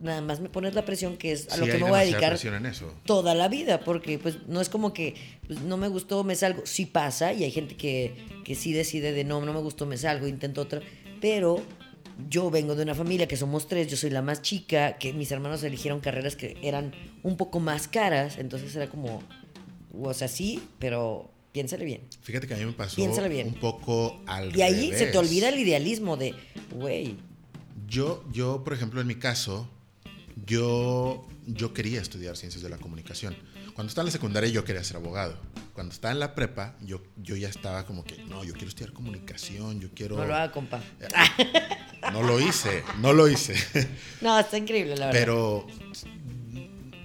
[0.00, 2.02] Nada más me pones la presión que es a Sí, lo que me voy a
[2.02, 2.92] dedicar en eso.
[3.06, 5.14] toda la vida, porque pues no es como que
[5.46, 6.62] pues, no me gustó, me salgo.
[6.66, 9.96] Sí pasa y hay gente que, que sí decide de no, no me gustó, me
[9.96, 10.80] salgo, intento otra.
[11.20, 11.62] Pero
[12.28, 15.30] yo vengo de una familia que somos tres, yo soy la más chica, que mis
[15.32, 19.22] hermanos eligieron carreras que eran un poco más caras, entonces era como,
[19.98, 22.02] o sea, sí, pero piénsale bien.
[22.20, 23.46] Fíjate que a mí me pasó Piénsalo bien.
[23.48, 26.34] un poco al Y ahí se te olvida el idealismo de,
[26.74, 27.16] güey,
[27.88, 29.68] Yo, yo, por ejemplo, en mi caso,
[30.36, 33.36] yo, yo quería estudiar ciencias de la comunicación.
[33.74, 35.38] Cuando estaba en la secundaria yo quería ser abogado.
[35.72, 38.92] Cuando estaba en la prepa, yo, yo ya estaba como que, no, yo quiero estudiar
[38.92, 40.16] comunicación, yo quiero...
[40.16, 40.80] no lo haga, compa.
[42.12, 43.54] No lo hice, no lo hice.
[44.20, 45.20] No, está increíble, la verdad.
[45.20, 45.66] Pero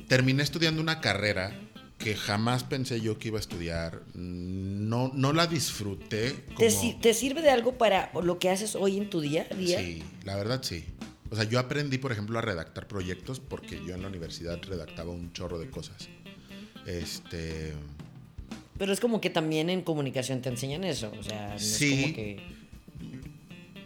[0.07, 1.57] terminé estudiando una carrera
[1.97, 4.03] que jamás pensé yo que iba a estudiar.
[4.13, 6.43] No, no la disfruté.
[6.55, 6.59] Como...
[6.59, 9.79] ¿Te, te sirve de algo para lo que haces hoy en tu día día?
[9.79, 10.85] Sí, la verdad sí.
[11.31, 15.11] O sea, yo aprendí, por ejemplo, a redactar proyectos porque yo en la universidad redactaba
[15.11, 16.09] un chorro de cosas.
[16.85, 17.73] Este.
[18.77, 21.11] Pero es como que también en comunicación te enseñan eso.
[21.19, 21.93] O sea, no Sí.
[21.93, 22.59] es como que.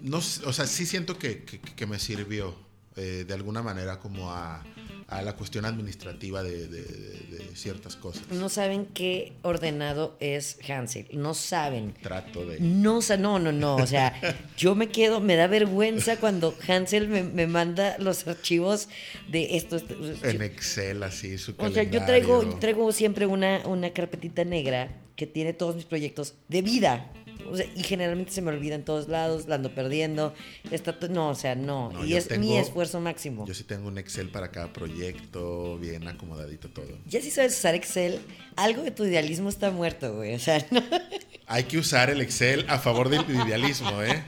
[0.01, 2.55] No, o sea, sí siento que, que- que me sirvió
[2.95, 4.63] eh, de alguna manera como a,
[5.07, 8.23] a la cuestión administrativa de, de- de- de ciertas cosas.
[8.31, 11.07] No saben qué ordenado es Hansel.
[11.13, 11.93] No saben.
[12.01, 12.59] Trato de.
[12.59, 13.75] No, no, no, no.
[13.75, 14.13] O sea,
[14.57, 18.89] yo me quedo, me da vergüenza cuando Hansel me, me manda los archivos
[19.29, 19.75] de esto.
[19.77, 24.99] esto- En Excel, así, su O sea, yo traigo, traigo siempre una, una carpetita negra
[25.15, 27.11] que tiene todos mis proyectos de vida.
[27.49, 30.33] O sea, y generalmente se me olvida en todos lados, la ando perdiendo.
[30.71, 31.91] Está no, o sea, no.
[31.91, 33.45] No, y es mi esfuerzo máximo.
[33.45, 36.87] Yo sí tengo un Excel para cada proyecto, bien acomodadito todo.
[37.07, 38.19] Ya si sabes usar Excel,
[38.55, 40.35] algo de tu idealismo está muerto, güey.
[40.35, 40.83] O sea, no.
[41.47, 44.23] Hay que usar el Excel a favor del idealismo, ¿eh?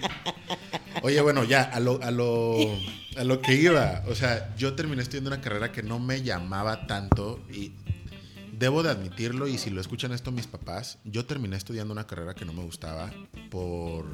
[1.01, 2.57] Oye, bueno, ya, a lo, a lo,
[3.17, 4.03] a lo que iba.
[4.07, 7.71] O sea, yo terminé estudiando una carrera que no me llamaba tanto y
[8.57, 12.33] debo de admitirlo, y si lo escuchan esto mis papás, yo terminé estudiando una carrera
[12.33, 13.11] que no me gustaba
[13.49, 14.05] por,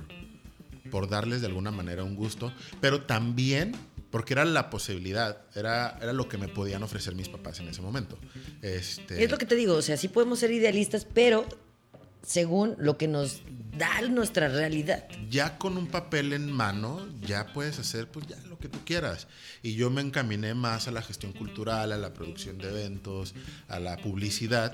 [0.90, 3.76] por darles de alguna manera un gusto, pero también
[4.12, 7.82] porque era la posibilidad, era, era lo que me podían ofrecer mis papás en ese
[7.82, 8.18] momento.
[8.62, 11.46] Este, Es lo que te digo, o sea, sí podemos ser idealistas, pero
[12.24, 13.42] según lo que nos
[13.78, 15.08] da nuestra realidad.
[15.30, 19.28] ya con un papel en mano, ya puedes hacer pues ya lo que tú quieras.
[19.64, 23.34] Y yo me encaminé más a la gestión cultural, a la producción de eventos,
[23.68, 24.74] a la publicidad.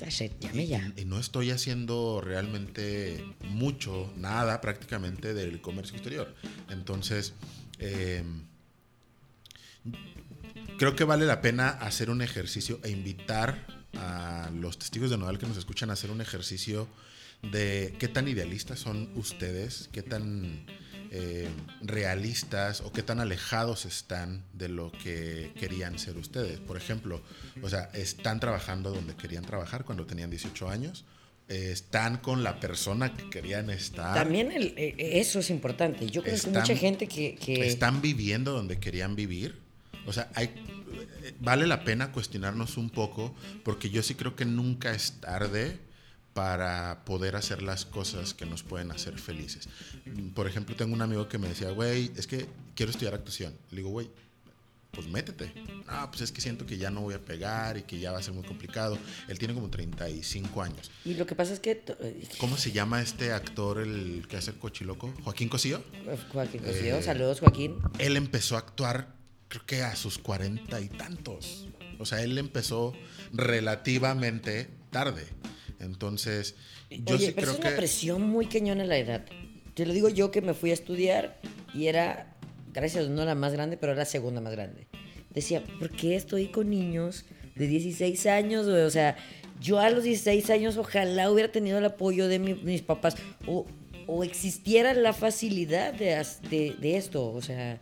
[0.00, 0.92] Ya sé, Y, llame ya.
[0.96, 6.34] y no estoy haciendo realmente mucho, nada prácticamente del comercio exterior.
[6.70, 7.34] Entonces,
[7.78, 8.24] eh,
[10.78, 15.38] creo que vale la pena hacer un ejercicio e invitar a los testigos de nodal
[15.38, 16.88] que nos escuchan hacer un ejercicio
[17.50, 20.64] de qué tan idealistas son ustedes, qué tan
[21.10, 21.48] eh,
[21.82, 26.58] realistas o qué tan alejados están de lo que querían ser ustedes.
[26.60, 27.20] Por ejemplo,
[27.62, 31.04] o sea, están trabajando donde querían trabajar cuando tenían 18 años,
[31.48, 34.14] eh, están con la persona que querían estar.
[34.14, 36.06] También el- eh, eso es importante.
[36.06, 37.34] Yo creo que Están- mucha gente que...
[37.34, 39.60] que- están viviendo donde querían vivir.
[40.06, 40.50] O sea, hay,
[41.40, 43.34] vale la pena cuestionarnos un poco,
[43.64, 45.78] porque yo sí creo que nunca es tarde
[46.34, 49.68] para poder hacer las cosas que nos pueden hacer felices.
[50.34, 53.54] Por ejemplo, tengo un amigo que me decía, güey, es que quiero estudiar actuación.
[53.70, 54.10] Le digo, güey,
[54.92, 55.52] pues métete.
[55.86, 58.18] No, pues es que siento que ya no voy a pegar y que ya va
[58.18, 58.98] a ser muy complicado.
[59.28, 60.90] Él tiene como 35 años.
[61.04, 61.82] Y lo que pasa es que...
[62.00, 65.12] eh, ¿Cómo se llama este actor, el que hace el cochiloco?
[65.24, 65.82] Joaquín Cosío.
[66.30, 67.76] Joaquín Cosío, Eh, saludos Joaquín.
[67.98, 69.14] Él empezó a actuar,
[69.52, 71.66] creo que a sus cuarenta y tantos.
[71.98, 72.94] O sea, él empezó
[73.32, 75.24] relativamente tarde.
[75.78, 76.54] Entonces,
[76.90, 77.76] yo Oye, sí pero creo es una que...
[77.76, 79.24] presión muy cañona la edad.
[79.74, 81.38] Te lo digo yo que me fui a estudiar
[81.74, 82.34] y era,
[82.72, 84.86] gracias no la más grande, pero era la segunda más grande.
[85.30, 87.24] Decía, ¿por qué estoy con niños
[87.56, 88.66] de 16 años?
[88.66, 89.16] O sea,
[89.60, 93.66] yo a los 16 años ojalá hubiera tenido el apoyo de mi- mis papás o,
[94.06, 96.24] o existiera la facilidad de,
[96.78, 97.32] de esto.
[97.32, 97.78] O sea,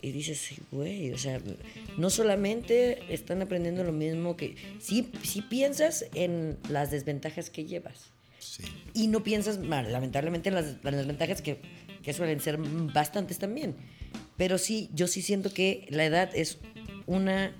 [0.00, 1.40] y dices, güey, o sea,
[1.98, 4.54] no solamente están aprendiendo lo mismo que...
[4.80, 8.10] Sí, sí piensas en las desventajas que llevas.
[8.38, 8.64] Sí.
[8.94, 11.58] Y no piensas, mal, lamentablemente, en las, en las ventajas que,
[12.02, 13.74] que suelen ser bastantes también.
[14.36, 16.58] Pero sí, yo sí siento que la edad es
[17.06, 17.54] una.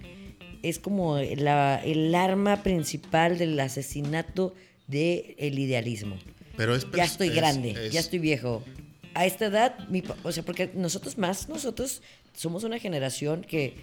[0.63, 4.55] Es como la, el arma principal del asesinato
[4.87, 6.17] del idealismo.
[6.57, 6.87] Pero es...
[6.95, 8.65] Ya estoy es- grande, es- ya estoy viejo.
[9.15, 12.03] A esta edad, mi o sea, porque nosotros más, nosotros
[12.35, 13.75] somos una generación que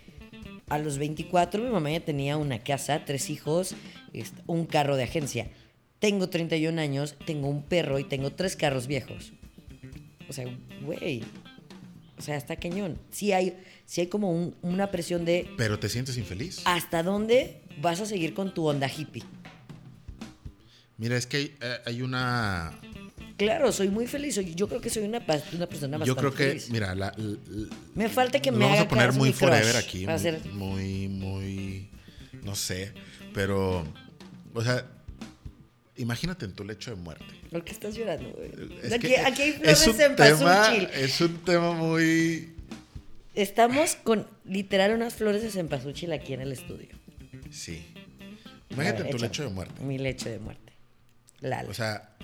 [0.70, 3.76] a los 24 mi mamá ya tenía una casa, tres hijos,
[4.48, 5.50] un carro de agencia.
[6.00, 9.34] Tengo 31 años, tengo un perro y tengo tres carros viejos.
[10.30, 10.46] O sea,
[10.84, 11.24] güey.
[12.18, 13.00] O sea, está cañón.
[13.12, 16.62] Sí hay, sí hay como un- una presión de Pero te sientes infeliz.
[16.66, 19.24] hasta dónde vas a seguir con tu onda hippie.
[20.98, 22.78] Mira, es que hay, eh, hay una...
[23.40, 24.36] Claro, soy muy feliz.
[24.36, 26.70] soy- Yo creo que soy una, una persona bastante Yo creo que, feliz.
[26.70, 30.14] mira, la, la- Me falta que me vamos haga a poner muy forever aquí, muy,
[30.14, 31.90] hacer- muy, muy,
[32.44, 32.92] no sé,
[33.34, 33.84] pero,
[34.54, 34.86] o sea,
[35.96, 37.26] imagínate en tu lecho de muerte.
[37.50, 38.52] ¿Por qué estás llorando, güey?
[38.84, 42.54] Es aquí, que aquí hay es flores un en tema, es un tema muy,
[43.36, 46.90] Estamos con literal unas flores de cempasúchil aquí en el estudio.
[47.50, 47.86] sí.
[48.72, 49.30] Imagínate ver, en tu échame.
[49.30, 49.82] lecho de muerte.
[49.84, 50.74] Mi lecho de muerte.
[51.42, 51.72] Lalo.
[51.72, 52.16] O sea,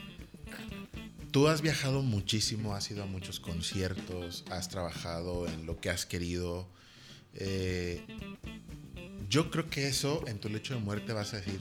[1.36, 6.06] tú has viajado muchísimo, has ido a muchos conciertos, has trabajado en lo que has
[6.06, 6.65] querido.
[7.34, 8.02] Eh,
[9.30, 11.60] yo creo que eso en tu lecho de muerte vas a decir,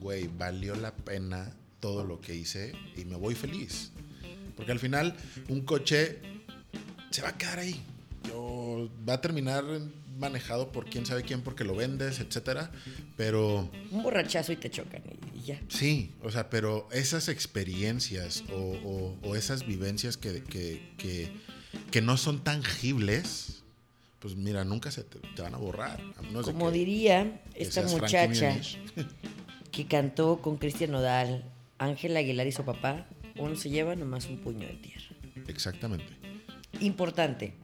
[0.00, 3.92] güey, valió la pena todo lo que hice y me voy feliz.
[4.56, 5.14] Porque al final
[5.50, 6.18] un coche
[7.10, 7.82] se va a quedar ahí.
[9.06, 9.62] Va a terminar
[10.18, 12.70] manejado por quién sabe quién porque lo vendes, etcétera.
[13.18, 15.02] Pero Un borrachazo y te chocan
[15.42, 15.60] y, y ya.
[15.68, 21.30] Sí, o sea, pero esas experiencias o, o- o esas vivencias que, que- que-
[21.90, 23.62] que no son tangibles,
[24.18, 26.00] pues mira, nunca se te, te van a borrar.
[26.18, 28.28] a menos de Como diría esta muchacha
[29.72, 31.44] que cantó con Cristian Nodal,
[31.78, 35.16] Ángela Aguilar y su papá, uno se lleva nomás un puño de tierra.
[35.48, 36.12] Exactamente.
[36.80, 37.54] Importante.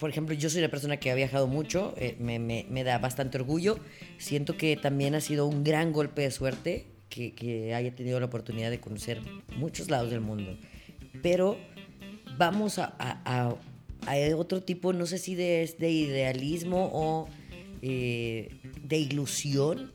[0.00, 2.98] Por ejemplo, yo soy una persona que ha viajado mucho, eh, me, me- me da
[2.98, 3.78] bastante orgullo.
[4.18, 8.26] Siento que también ha sido un gran golpe de suerte que, que haya tenido la
[8.26, 9.20] oportunidad de conocer
[9.56, 10.56] muchos lados del mundo.
[11.22, 11.58] Pero
[12.38, 13.56] vamos a, a- a-
[14.06, 17.28] a otro tipo, no sé si de, de idealismo o
[17.82, 18.48] eh,
[18.82, 19.92] de ilusión.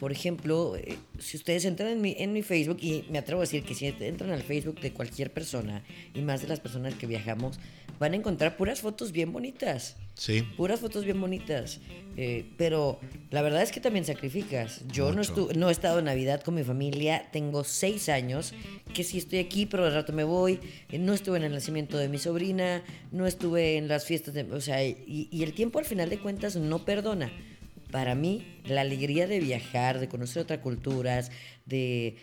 [0.00, 3.44] Por ejemplo, eh, si ustedes entran en mi, en mi Facebook, y me atrevo a
[3.44, 5.82] decir que si entran al Facebook de cualquier persona,
[6.14, 7.58] y más de las personas que viajamos,
[7.98, 9.96] van a encontrar puras fotos bien bonitas.
[10.14, 10.42] Sí.
[10.56, 11.80] Puras fotos bien bonitas.
[12.16, 12.98] Eh, pero
[13.30, 14.82] la verdad es que también sacrificas.
[14.88, 15.34] Yo no, Mucho.
[15.48, 17.28] estu- no he estado en Navidad con mi familia.
[17.32, 18.52] Tengo seis años.
[18.94, 20.58] Que sí estoy aquí, pero de rato me voy.
[20.90, 22.82] Eh, no estuve en el nacimiento de mi sobrina.
[23.12, 24.42] No estuve en las fiestas de...
[24.52, 27.30] O sea, y, y el tiempo al final de cuentas no perdona.
[27.92, 31.30] Para mí, la alegría de viajar, de conocer otras culturas,
[31.64, 32.16] de,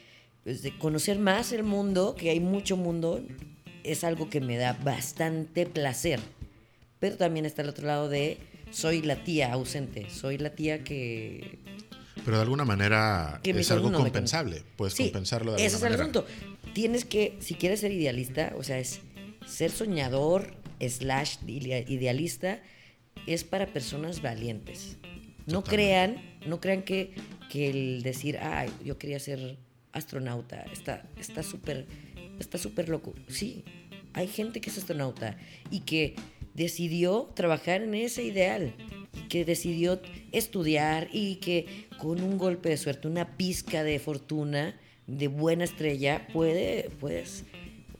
[0.44, 3.24] pues, de conocer más el mundo, que hay mucho mundo,
[3.86, 6.20] es algo que me da bastante placer.
[7.00, 8.38] Pero también está el otro lado de
[8.72, 11.60] soy la tía ausente, soy la tía que...
[12.24, 14.64] Pero de alguna manera es algo no compensable.
[14.78, 16.22] Puedes Sí, compensarlo de ese alguna es el manera.
[16.22, 16.74] asunto.
[16.74, 19.02] Tienes que, si quieres ser idealista, o sea, es
[19.46, 22.62] ser soñador, slash idea- idealista,
[23.28, 24.98] es para personas valientes.
[25.46, 25.70] No Totalmente.
[25.70, 27.14] crean, no crean que,
[27.52, 29.58] que el decir, ah, yo quería ser
[29.92, 31.86] astronauta, está está súper
[32.40, 33.14] está súper loco.
[33.30, 33.64] Sí,
[34.16, 35.38] hay gente que es astronauta
[35.70, 36.16] y que
[36.54, 38.74] decidió trabajar en ese ideal,
[39.28, 40.02] que decidió
[40.32, 46.28] estudiar y que con un golpe de suerte, una pizca de fortuna, de buena estrella,
[46.32, 47.44] puede, puedes,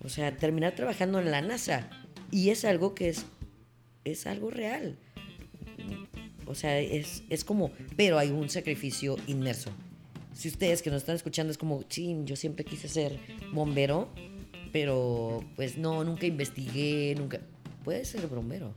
[0.04, 1.90] o sea, terminar trabajando en la NASA.
[2.32, 3.26] Y es algo que es,
[4.06, 4.98] es algo real.
[6.46, 9.70] O sea, es, es como, pero hay un sacrificio inmerso.
[10.34, 13.20] Si ustedes que nos están escuchando es como, sí, yo siempre quise ser
[13.54, 14.10] bombero,
[14.76, 17.40] pero pues no, nunca investigué, nunca.
[17.86, 18.76] Puedes ser bombero.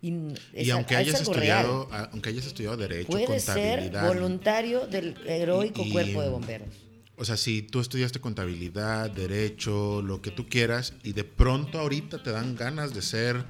[0.00, 0.12] Y,
[0.52, 5.82] es Y aunque hayas estudiado, a- aunque hayas estudiado derecho, Puedes ser voluntario del heroico
[5.82, 6.68] Y- y- cuerpo de bomberos.
[7.16, 12.22] O sea, si tú estudiaste contabilidad, derecho, lo que tú quieras, y de pronto ahorita
[12.22, 13.44] te dan ganas de ser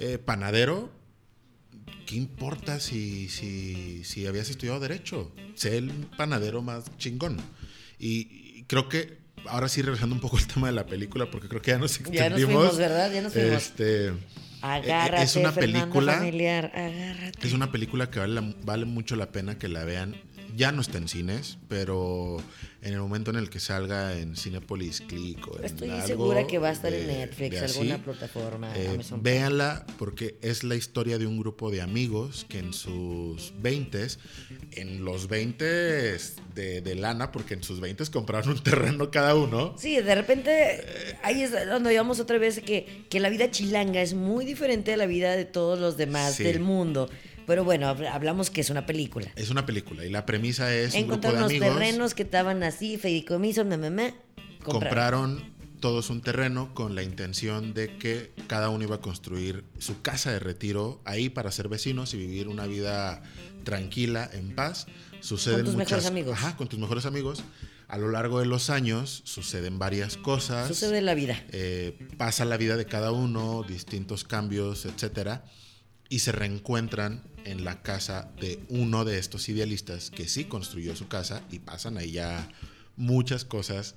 [0.00, 0.90] eh, panadero,
[2.06, 5.30] ¿qué importa si, si, si habías estudiado derecho?
[5.54, 7.36] Sé el panadero más chingón.
[8.00, 9.15] Y, y creo que,
[9.46, 11.98] ahora sí, regresando un poco al tema de la película, porque creo que ya nos
[11.98, 12.54] Ya nos extendimos.
[12.54, 13.12] fuimos, ¿verdad?
[13.12, 13.52] Ya nos fuimos.
[13.52, 14.12] Este,
[14.62, 17.46] Agárrate, es una película- familiar, agárrate.
[17.46, 20.16] es una película que vale, vale mucho la pena que la vean.
[20.56, 22.38] Ya no está en cines, pero
[22.82, 26.46] en el momento en el que salga en Cinepolis Click o en Estoy algo segura
[26.46, 29.22] que va a estar en Netflix, así, alguna plataforma, eh, Amazon.
[29.22, 34.06] véanla porque es la historia de un grupo de amigos que en sus 20
[34.72, 39.74] en los 20 de, de lana, porque en sus 20 compraron un terreno cada uno.
[39.78, 44.14] Sí, de repente ahí es donde vamos otra vez que, que la vida chilanga es
[44.14, 46.44] muy diferente a la vida de todos los demás Sí.
[46.44, 47.08] del mundo.
[47.46, 49.28] Pero bueno, hab- hablamos que es una película.
[49.36, 51.68] Es una película y la premisa es un grupo de amigos.
[51.68, 54.12] terrenos que estaban así, feicomiso, mamá,
[54.64, 60.00] compraron todos un terreno con la intención de que cada uno iba a construir su
[60.02, 63.22] casa de retiro ahí para ser vecinos y vivir una vida
[63.64, 64.86] tranquila, en paz.
[65.20, 66.32] Suceden tus muchas mejores amigos.
[66.38, 67.42] Ajá, con tus mejores amigos.
[67.88, 70.66] A lo largo de los años suceden varias cosas.
[70.66, 71.44] Sucede la vida.
[71.52, 75.44] Eh, pasa la vida de cada uno, distintos cambios, etcétera,
[76.08, 81.08] y se reencuentran en la casa de uno de estos idealistas que sí construyó su
[81.08, 82.48] casa y pasan ahí ya
[82.96, 83.94] muchas cosas,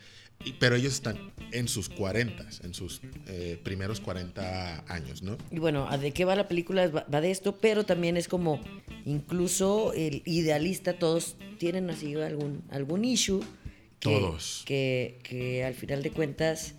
[0.59, 5.37] pero ellos están en sus 40, en sus eh, primeros 40 años, ¿no?
[5.51, 6.87] Y bueno, ¿a ¿de qué va la película?
[6.87, 8.61] Va va de esto, pero también es como,
[9.05, 13.41] incluso el idealista, todos tienen así algún, algún issue.
[13.99, 14.63] que- Todos.
[14.65, 16.73] Que, que al final de cuentas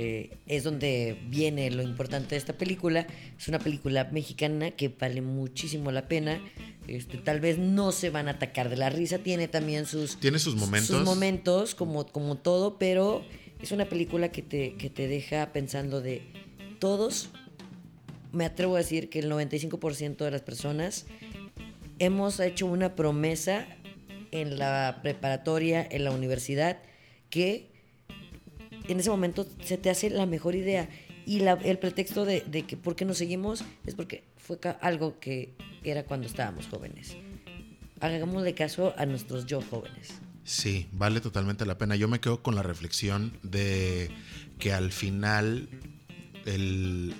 [0.00, 3.04] eh, es donde viene lo importante de esta película.
[3.36, 6.40] Es una película mexicana que vale muchísimo la pena.
[6.86, 10.38] Este, tal vez no se van a atacar de la risa, tiene también sus, Tiene
[10.38, 10.96] sus momentos.
[10.96, 13.24] sus momentos, como, como todo, pero
[13.60, 16.22] es una película que te, que te deja pensando de
[16.78, 17.30] todos,
[18.32, 21.06] me atrevo a decir que el 95% de las personas
[21.98, 23.66] hemos hecho una promesa
[24.30, 26.78] en la preparatoria, en la universidad,
[27.30, 27.77] que
[28.88, 30.88] en ese momento se te hace la mejor idea.
[31.26, 35.54] Y la- el pretexto de, que por qué nos seguimos es porque fue algo que
[35.84, 37.16] era cuando estábamos jóvenes.
[38.00, 40.14] Hagámosle caso a nuestros yo jóvenes.
[40.44, 41.96] Sí, vale totalmente la pena.
[41.96, 44.10] Yo me quedo con la reflexión de
[44.58, 45.68] que al final
[46.46, 47.14] el,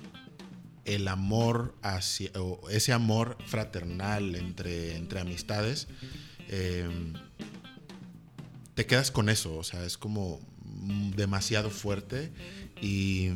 [0.87, 5.89] el amor hacia, o ese amor fraternal entre, entre amistades,
[6.49, 6.89] eh,
[8.75, 10.41] te quedas con eso, o sea, es como
[11.17, 12.31] demasiado fuerte
[12.81, 13.29] y,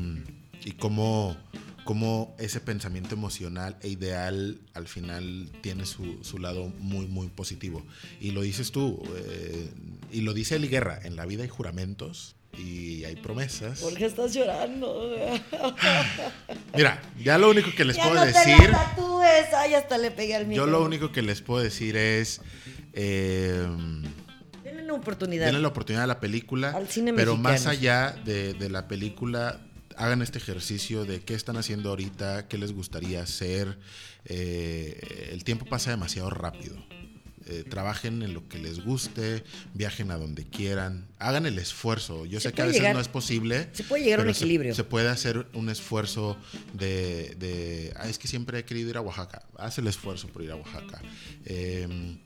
[0.64, 1.36] y como,
[1.84, 7.84] como ese pensamiento emocional e ideal al final tiene su, su lado muy, muy positivo.
[8.20, 9.68] Y lo dices tú, eh,
[10.12, 13.80] y lo dice Eli Guerra, en la vida hay juramentos y hay promesas.
[13.80, 15.11] ¿Por qué estás llorando?
[16.76, 18.57] Mira, ya lo único que les ya puedo no decir...
[18.59, 19.47] te la tatúes.
[19.57, 20.66] Ay, hasta le pegué al Yo micro.
[20.66, 22.40] lo único que les puedo decir es...
[22.93, 23.66] eh,
[24.93, 25.47] una oportunidad.
[25.47, 27.55] denle la oportunidad a la película, Al cine pero mexicano.
[27.55, 29.61] más allá de, de la película,
[29.97, 33.78] hagan este ejercicio de qué están haciendo ahorita, qué les gustaría hacer.
[34.24, 36.76] Eh, el tiempo pasa demasiado rápido.
[37.47, 39.43] Eh, trabajen en lo que les guste,
[39.74, 42.24] viajen a donde quieran, hagan el esfuerzo.
[42.24, 43.68] Yo Se sé que a veces llegar- no es posible.
[43.72, 44.74] se puede llegar a un se- equilibrio.
[44.76, 46.36] Se, puede hacer un esfuerzo
[46.72, 49.43] de, de, "Ah, es que siempre he querido ir a Oaxaca.
[49.59, 51.03] Haz el esfuerzo por ir a Oaxaca.
[51.45, 52.16] Eh,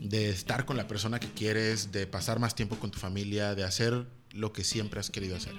[0.00, 3.64] de estar con la persona que quieres, de pasar más tiempo con tu familia, de
[3.64, 5.52] hacer lo que siempre has querido hacer.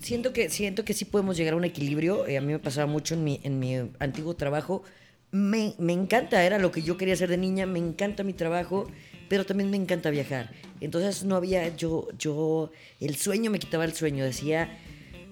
[0.00, 2.26] Siento que, siento que sí podemos llegar a un equilibrio.
[2.26, 4.82] Eh, a mí me pasaba mucho en mi, en mi antiguo trabajo.
[5.30, 8.90] Me, me encanta, era lo que yo quería hacer de niña, me encanta mi trabajo,
[9.28, 10.52] pero también me encanta viajar.
[10.80, 12.70] Entonces no había, yo, yo,
[13.00, 14.24] el sueño me quitaba el sueño.
[14.24, 14.78] Decía,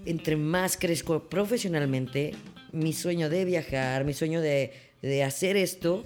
[0.06, 2.34] entre más crezco profesionalmente,
[2.72, 4.72] mi sueño de viajar, mi sueño de,
[5.02, 6.04] de hacer esto,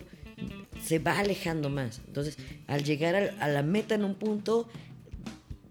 [0.85, 2.01] se va alejando más.
[2.07, 4.69] Entonces, al llegar a la meta en un punto,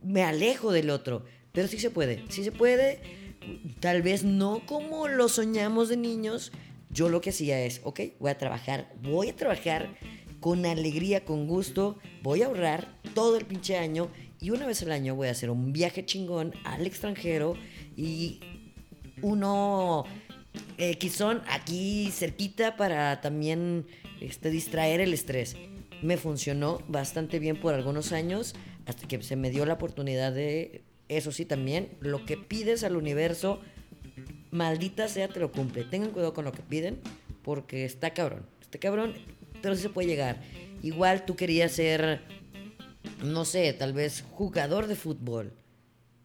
[0.04, 1.24] me alejo del otro.
[1.52, 3.00] Pero sí se puede, sí se puede.
[3.80, 6.52] Tal vez no como lo soñamos de niños.
[6.90, 9.96] Yo lo que hacía es, ok, voy a trabajar, voy a trabajar
[10.40, 14.10] con alegría, con gusto, voy a ahorrar todo el pinche año
[14.40, 17.56] y una vez al año voy a hacer un viaje chingón al extranjero
[17.96, 18.42] y
[19.22, 20.04] uno
[20.78, 23.88] eh, quizón aquí cerquita para también
[24.24, 25.56] este, distraer el estrés.
[26.02, 28.56] Me funcionó bastante bien por algunos años
[28.86, 32.96] hasta que se me dio la oportunidad de, eso sí también, lo que pides al
[32.96, 33.62] universo,
[34.52, 35.84] maldita sea, te lo cumple.
[35.84, 37.00] Tengan cuidado con lo que piden
[37.44, 39.14] porque está cabrón, está cabrón,
[39.62, 40.42] pero sí se puede llegar.
[40.82, 42.22] Igual tú querías ser,
[43.24, 45.54] no sé, tal vez jugador de fútbol.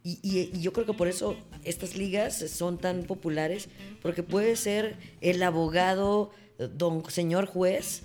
[0.03, 3.68] Y, y- yo creo que por eso estas ligas son tan populares,
[4.01, 8.03] porque puede ser el abogado, don señor juez,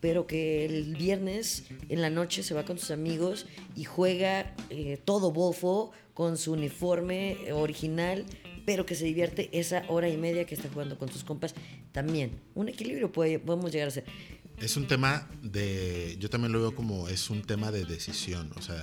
[0.00, 5.00] pero que el viernes en la noche se va con sus amigos y juega eh,
[5.04, 8.24] todo bofo con su uniforme original,
[8.64, 11.54] pero que se divierte esa hora y media que está jugando con sus compas.
[11.92, 14.04] También, un equilibrio puede, podemos llegar a ser.
[14.58, 18.62] Es un tema de, yo también lo veo como es un tema de decisión, o
[18.62, 18.82] sea,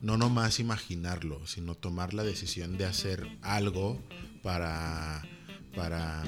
[0.00, 4.02] no nomás imaginarlo, sino tomar la decisión de hacer algo
[4.42, 5.22] para,
[5.76, 6.24] para,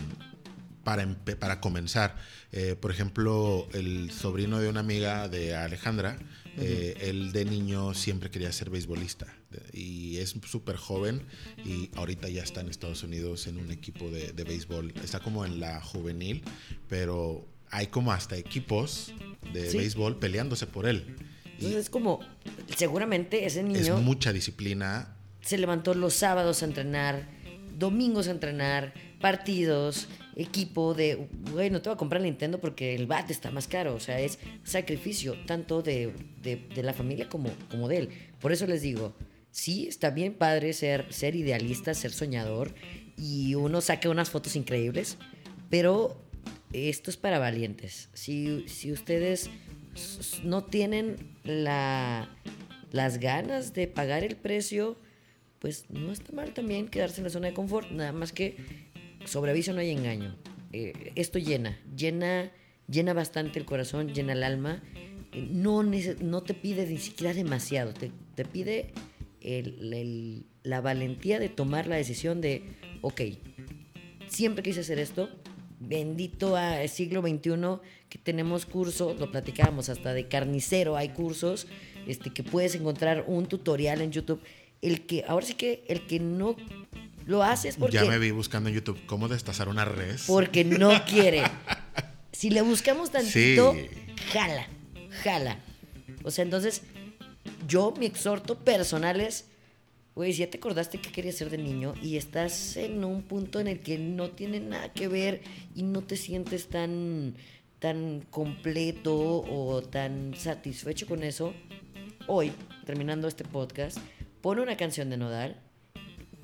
[0.85, 1.07] para,
[1.39, 2.16] para comenzar.
[2.53, 6.18] Eh, por ejemplo, el sobrino de una amiga de Alejandra,
[6.57, 9.26] eh, él de niño siempre quería ser beisbolista
[9.72, 11.22] y es súper joven
[11.64, 14.93] y ahorita ya está en Estados Unidos en un equipo de, de béisbol.
[15.03, 16.43] Está como en la juvenil,
[16.89, 19.12] pero hay como hasta equipos
[19.53, 19.78] de Sí.
[19.78, 21.16] béisbol peleándose por él.
[21.45, 22.20] Y Entonces es como,
[22.76, 25.16] seguramente ese es niño mucha disciplina.
[25.41, 27.28] se levantó los sábados a entrenar,
[27.76, 28.95] domingos a entrenar,
[29.25, 30.07] partidos,
[30.37, 33.95] equipo de, güey, no te voy a comprar Nintendo porque el bat está más caro.
[33.95, 36.12] O sea, es sacrificio tanto de,
[36.43, 38.09] de- de la familia como, como de él.
[38.39, 39.14] Por eso les digo,
[39.51, 42.75] sí, está bien padre ser, ser idealista, ser soñador
[43.16, 45.16] y uno saca unas fotos increíbles,
[45.70, 46.20] pero
[46.75, 48.11] esto es para valientes.
[48.12, 49.49] Si, si ustedes
[50.43, 52.29] no tienen la,
[52.93, 54.99] las ganas de pagar el precio,
[55.61, 58.57] pues no está mal también quedarse en la zona de confort, nada más que
[59.25, 60.37] sobre aviso no hay engaño.
[60.72, 62.51] Eh, esto llena, llena,
[62.89, 64.83] llena bastante el corazón, llena el alma.
[65.33, 68.11] Eh, No, no te pide ni siquiera demasiado, te,
[68.45, 68.93] pide
[70.62, 72.62] la valentía de tomar la decisión de,
[73.03, 73.20] ok,
[74.29, 75.29] siempre quise hacer esto.
[75.81, 77.51] Bendito a siglo XXI
[78.09, 81.66] que tenemos cursos, lo platicábamos hasta de carnicero, hay cursos
[82.07, 84.41] este, que puedes encontrar un tutorial en YouTube.
[84.81, 86.57] El que, ahora sí que el que no
[87.27, 90.25] lo hace es porque, Ya me vi buscando en YouTube cómo destazar una res.
[90.27, 91.43] porque no quiere.
[92.33, 93.87] Si le buscamos tantito, Sí.
[94.33, 94.66] jala,
[95.22, 95.59] jala.
[96.25, 96.83] O sea, entonces,
[97.68, 99.47] yo, mi exhorto personal es,
[100.14, 103.61] güey, si ya te acordaste que querías ser de niño y estás en un punto
[103.61, 105.43] en el que no tiene nada que ver
[105.75, 107.35] y no te sientes tan,
[107.79, 111.53] tan completo o tan satisfecho con eso,
[112.27, 112.53] hoy,
[112.87, 113.99] terminando este podcast,
[114.41, 115.61] pon una canción de Nodal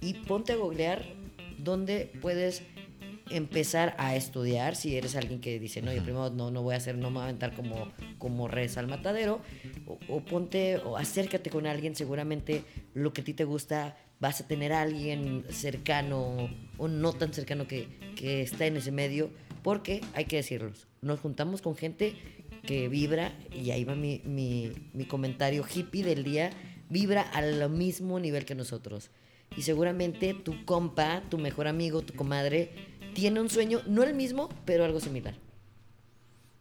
[0.00, 1.04] y ponte a googlear
[1.58, 2.62] dónde puedes
[3.30, 6.78] empezar a estudiar si eres alguien que dice no yo primero no no voy a
[6.78, 9.40] hacer no me voy a aventar como como res al matadero
[9.86, 14.40] o, o ponte o acércate con alguien seguramente lo que a ti te gusta vas
[14.40, 19.30] a tener a alguien cercano o no tan cercano que, que está en ese medio
[19.62, 22.14] porque hay que decirlo nos juntamos con gente
[22.66, 26.50] que vibra y ahí va mi, mi, mi comentario hippie del día
[26.88, 29.10] vibra al mismo nivel que nosotros
[29.56, 32.72] y seguramente tu compa, tu mejor amigo, tu comadre,
[33.14, 35.34] tiene un sueño, no el mismo, pero algo similar.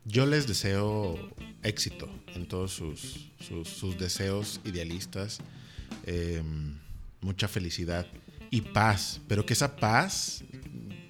[0.06, 1.18] Yo les deseo
[1.62, 5.40] éxito en todos sus, sus, sus deseos idealistas,
[6.06, 6.42] eh,
[7.22, 8.08] mucha felicidad
[8.50, 10.44] y paz, pero que esa paz,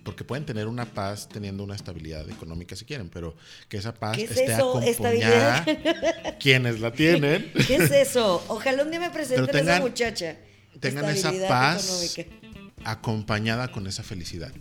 [0.03, 3.35] porque pueden tener una paz teniendo una estabilidad económica si quieren, pero
[3.69, 6.37] que esa paz ¿Qué es esté eso, acompañada estabilidad?
[6.39, 7.51] quienes la tienen.
[7.67, 8.43] ¿Qué es eso?
[8.49, 10.37] Ojalá un día me presenten a esa muchacha.
[10.79, 12.59] Tengan esa paz económica.
[12.85, 14.51] acompañada con esa felicidad.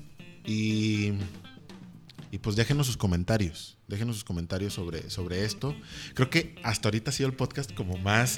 [0.44, 1.12] Y,
[2.30, 3.76] y pues déjenos sus comentarios.
[3.86, 5.74] Déjenos sus comentarios sobre, sobre esto.
[6.14, 8.36] Creo que hasta ahorita ha sido el podcast como más,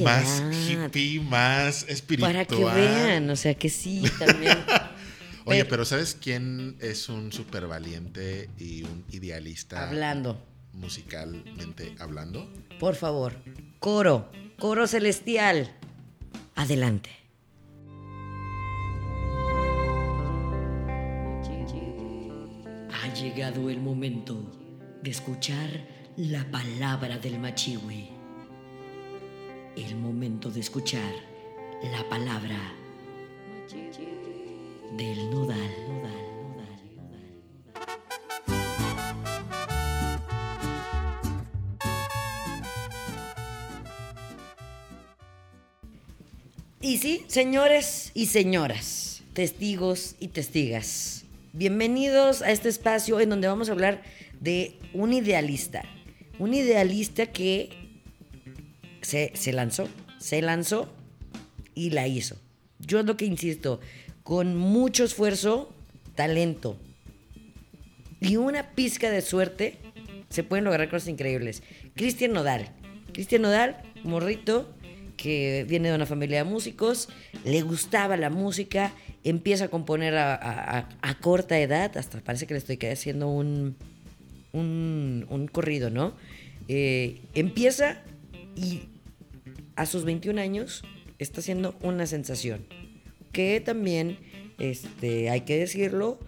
[0.00, 2.32] más hippie, más espiritual.
[2.32, 4.56] Para que vean, o sea que sí, también.
[5.44, 10.40] Oye, Pero- pero ¿sabes quién es un súper valiente y un idealista Hablando,
[10.72, 12.48] musicalmente hablando?
[12.78, 13.34] por favor.
[13.80, 15.74] Coro, coro celestial.
[16.54, 17.10] Adelante.
[23.12, 24.42] Ha llegado el momento
[25.02, 25.68] de escuchar
[26.16, 28.08] la palabra del machiwi.
[29.76, 31.12] El momento de escuchar
[31.92, 32.56] la palabra
[34.96, 35.58] del nodal.
[35.88, 36.22] nodal.
[46.80, 51.21] Y sí, señores y señoras, testigos y testigas,
[51.52, 54.02] bienvenidos a este espacio en donde vamos a hablar
[54.40, 55.82] de un idealista.
[56.38, 57.70] Un idealista que
[59.02, 59.88] se, se lanzó,
[60.18, 60.92] se lanzó
[61.74, 62.36] y la hizo.
[62.78, 63.80] Yo es lo que insisto,
[64.22, 65.74] con mucho esfuerzo,
[66.14, 66.78] talento
[68.20, 69.78] y una pizca de suerte,
[70.28, 71.62] se pueden lograr cosas increíbles.
[71.94, 72.70] Cristian Nodal.
[73.12, 74.72] Cristian Nodal, morrito,
[75.16, 77.08] que viene de una familia de músicos,
[77.44, 78.92] le gustaba la música,
[79.24, 80.88] empieza a componer a, a-
[81.20, 83.76] corta edad, hasta parece que le estoy haciendo un,
[84.52, 86.14] un, un corrido, ¿no?
[86.68, 88.02] Eh, empieza
[88.56, 88.82] y
[89.76, 90.82] a sus 21 años
[91.18, 92.64] está haciendo una sensación.
[93.32, 94.18] Que también,
[94.58, 96.18] este, hay que decirlo,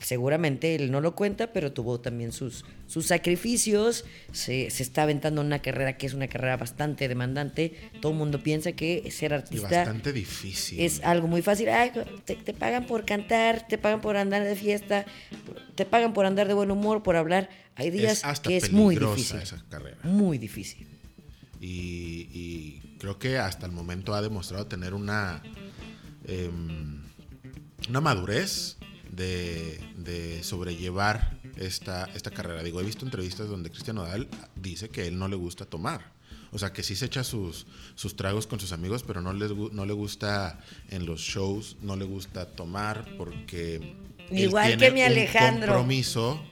[0.00, 4.04] seguramente él no lo cuenta, pero tuvo también sus, sus sacrificios.
[4.32, 7.74] Se, se está aventando una carrera que es una carrera bastante demandante.
[8.00, 10.80] Todo el mundo piensa que ser Y artista bastante difícil.
[10.80, 11.68] es algo muy fácil.
[11.68, 11.92] Ay,
[12.24, 15.04] te, te pagan por cantar, te pagan por andar de fiesta,
[15.74, 17.50] te pagan por andar de buen humor, por hablar.
[17.76, 19.38] Hay días es hasta que es muy difícil.
[19.38, 19.98] esa carrera.
[20.02, 20.86] Muy difícil.
[21.60, 25.42] Y, y creo que hasta el momento ha demostrado tener una,
[26.26, 27.02] em,
[27.88, 28.76] una madurez
[29.10, 32.62] de, de sobrellevar esta, esta carrera.
[32.62, 36.12] Digo, he visto entrevistas donde Cristian Nodal dice que él no le gusta tomar.
[36.52, 39.52] O sea, que sí se echa sus, sus tragos con sus amigos, pero no, les,
[39.52, 43.94] no le gusta en los shows, no le gusta tomar porque...
[44.30, 45.66] Igual que mi un Alejandro.
[45.74, 46.42] compromiso.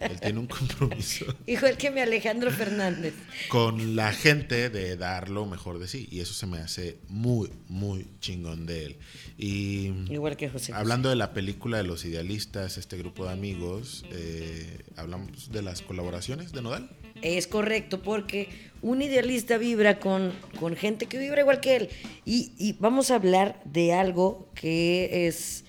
[0.00, 3.14] Él tiene un compromiso Igual que mi Alejandro Fernández.
[3.48, 6.08] con la gente de dar lo mejor de sí.
[6.10, 8.96] Y eso se me hace muy, muy chingón de él.
[9.38, 10.72] Y Igual que José.
[10.72, 10.72] José.
[10.74, 15.82] hablando de la película de los idealistas, este grupo de amigos, eh, hablamos de las
[15.82, 16.90] colaboraciones de Nodal.
[17.22, 18.48] Es correcto, porque
[18.80, 21.88] un idealista vibra con, con gente que vibra igual que él.
[22.24, 25.64] Y, y vamos a hablar de algo que es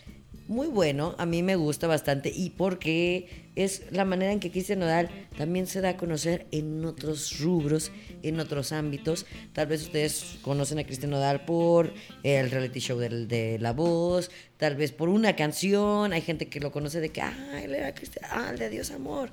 [0.47, 4.79] muy bueno, a mí me gusta bastante, y porque es la manera en que Cristian
[4.79, 7.91] Nodal también se da a conocer en otros rubros,
[8.23, 9.25] en otros ámbitos.
[9.53, 14.75] Tal vez ustedes conocen a Cristian Nodal por el reality show de La Voz, tal
[14.75, 16.13] vez por una canción.
[16.13, 19.31] Hay gente que lo conoce de que, ah, él era Cristian, ah, de Dios Amor.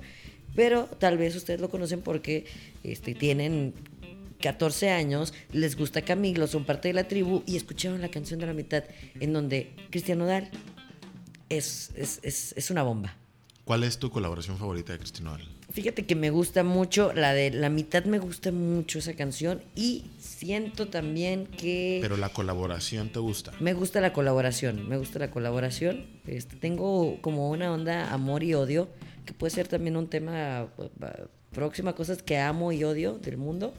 [0.55, 2.45] Pero tal vez ustedes lo conocen porque
[2.83, 3.73] este, tienen
[4.41, 8.47] 14 años, les gusta Camilo, son parte de la tribu y escucharon la canción de
[8.47, 8.83] la mitad
[9.19, 10.49] en donde Cristian Nodal
[11.57, 13.15] es, es, es, es una bomba.
[13.63, 15.47] ¿Cuál es tu colaboración favorita de Cristian Nodal?
[15.71, 20.03] Fíjate que me gusta mucho, la de la mitad me gusta mucho esa canción y
[20.19, 21.99] siento también que...
[22.01, 23.53] Pero la colaboración te gusta.
[23.61, 26.07] Me gusta la colaboración, me gusta la colaboración.
[26.27, 28.89] Este, tengo como una onda amor y odio,
[29.25, 33.73] que puede ser también un tema eh, próxima, cosas que amo y odio del mundo.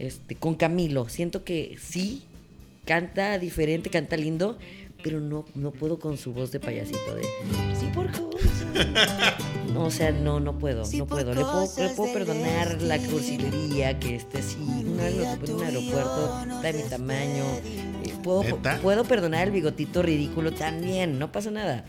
[0.00, 2.24] Este, con Camilo, siento que sí,
[2.86, 4.58] canta diferente, canta lindo,
[5.02, 7.22] pero no, no puedo con su voz de payasito de
[7.78, 8.50] sí por cosas.
[9.72, 11.32] No, o sea, no, no puedo, Sí, no puedo.
[11.34, 15.62] Le puedo, le puedo perdonar la cursilería, que esté así, una vez lo en un
[15.62, 17.44] aeropuerto, está de mi tamaño.
[18.04, 21.84] eh, Puedo, puedo perdonar el bigotito ridículo también, no pasa nada.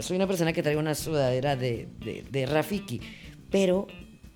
[0.00, 3.00] Soy una persona que trae una sudadera de, de, de Rafiki,
[3.50, 3.86] pero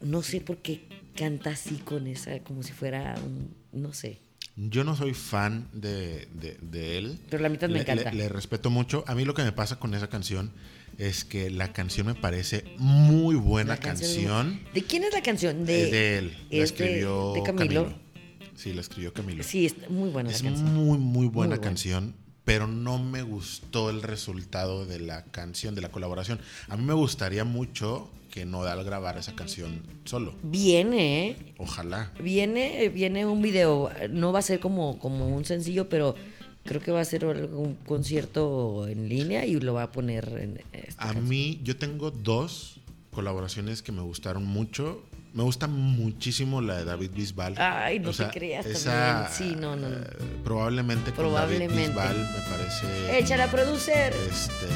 [0.01, 0.87] no sé por qué
[1.17, 4.19] canta así con esa, como si fuera un, no sé.
[4.57, 7.19] Yo no soy fan de, de- de él.
[7.29, 8.13] Pero la mitad me Le- encanta.
[8.13, 9.05] Le, le respeto mucho.
[9.09, 10.53] A mí lo que me pasa con esa canción
[10.97, 14.61] es que la canción me parece muy buena canción.
[14.73, 15.61] ¿De quién es la canción?
[15.63, 16.37] Es De, de él.
[16.51, 17.99] La es escribió de Camilo.
[18.55, 19.43] Sí, la escribió Camilo.
[19.43, 20.73] Sí, está muy buena es la canción.
[20.73, 21.61] muy, muy buena buena.
[21.61, 22.15] canción,
[22.45, 26.41] pero no me gustó el resultado de la canción, de la colaboración.
[26.69, 30.35] A mí me gustaría mucho que Nodal grabara esa canción solo.
[30.43, 31.37] Viene, ¿eh?
[31.59, 32.13] Ojalá.
[32.21, 36.17] Viene, viene un video, no va a ser como, como un sencillo, pero
[36.65, 40.61] creo que va a ser un concierto en línea y lo va a poner en
[40.73, 41.29] esta A canción.
[41.29, 42.81] mí, yo tengo dos
[43.13, 45.03] colaboraciones que me gustaron mucho.
[45.35, 47.57] Me gusta muchísimo la de David Bisbal.
[47.59, 49.32] Ay, no O te sea, creas esa, también.
[49.55, 49.97] Sí, no, no, no.
[49.97, 50.07] eh,
[50.45, 51.74] probablemente con Probablemente.
[51.74, 54.14] David Bisbal me parece Échala a producer.
[54.30, 54.66] este,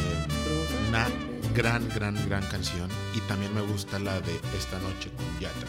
[0.88, 1.06] una
[1.54, 2.88] gran, gran, gran canción.
[3.14, 5.68] Y también me gusta la de Esta Noche con Yatra.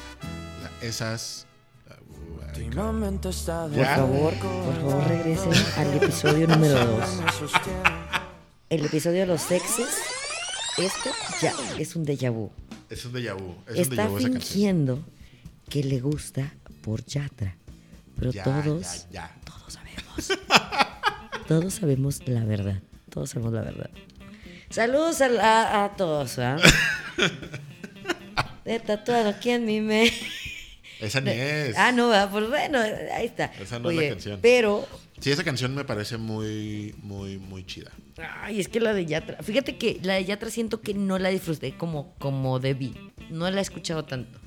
[0.79, 1.45] Sea, esas...
[1.87, 7.09] uh, Últimamente está de Por favor, por favor regresen al episodio número 2.
[8.71, 9.87] El episodio de los sexes.
[10.77, 11.09] Esto
[11.41, 12.49] ya es un déjà vu.
[12.89, 13.55] Es un déjà vu.
[13.67, 15.05] Es un Está déjà vu esa fingiendo
[15.69, 17.55] que le gusta por Yatra.
[18.17, 19.35] Pero Ya, todos, ya, ya.
[19.45, 20.29] todos sabemos.
[21.47, 22.81] todos sabemos la verdad.
[23.09, 23.89] Todos sabemos la verdad.
[24.69, 26.57] Saludos a, a- a todos, ¿ah?
[28.65, 30.11] De tatuado aquí en mi me.
[30.99, 31.75] Esa ni es.
[31.77, 33.45] Ah, no, pues bueno, ahí está.
[33.59, 34.39] Esa no es la canción.
[34.41, 34.87] Pero,
[35.19, 37.91] Sí, esa canción me parece muy, muy, muy chida.
[38.41, 39.43] ay, es que la de Yatra.
[39.43, 42.93] Fíjate que la de Yatra siento que no la disfruté como, como debí.
[43.29, 44.39] No la he escuchado tanto.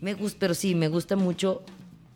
[0.00, 1.64] Me gusta, pero sí, me gusta mucho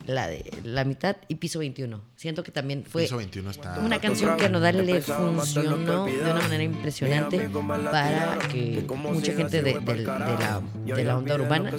[0.06, 2.00] la de la mitad y piso 21.
[2.16, 3.78] Siento que también fue Piso 21 está.
[3.78, 9.62] una canción que a Nodal le funcionó de una manera impresionante para que mucha gente
[9.62, 11.72] de, la, de la onda urbana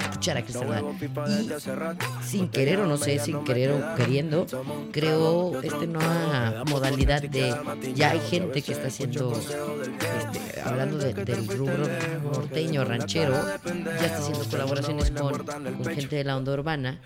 [0.00, 0.84] escuchara a Cristian Nodal.
[1.28, 4.46] Y sin querer o no sé, sin querer o queriendo,
[4.92, 7.54] creo esta nueva modalidad de
[7.94, 11.86] ya hay gente que está haciendo, este, hablando de- del rubro
[12.22, 13.34] norteño, ranchero,
[13.64, 17.00] ya está haciendo colaboraciones con, con gente de la onda urbana,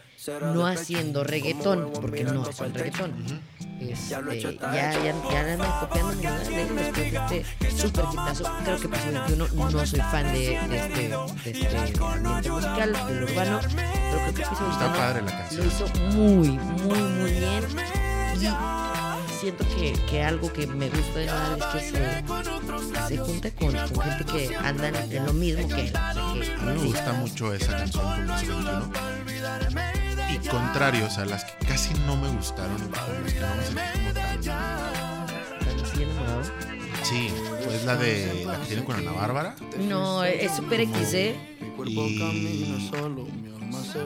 [0.55, 3.12] no haciendo reggaetón, porque no es un reggaetón.
[3.80, 4.22] Este, ya,
[4.70, 7.44] ya, ya le andan copiando después de este
[7.76, 8.44] super quitazo.
[8.64, 11.09] Creo que Piso 21 no soy fan de, de este,
[11.44, 15.61] de este ambiente musical, del urbano, pero creo que Piso 21 Está padre la canción.
[15.61, 15.86] lo hizo
[16.16, 17.64] muy, muy, muy bien.
[18.40, 18.46] Y
[19.45, 23.72] siento que, que algo que me gusta de Nodal es que se, se junta con,
[23.72, 25.88] con gente que andan en lo mismo que él.
[25.88, 28.92] O sea, que- A mí me gusta mucho esa canción con Piso 21.
[30.30, 33.70] Y contrario, o sea, las que casi no me gustaron, las que no me
[35.86, 37.05] sentí como.
[37.05, 37.30] Sí,
[37.64, 39.57] pues la de la que tiene con Ana Bárbara.
[39.78, 41.36] No, es super X, ¿eh?
[41.86, 42.22] Y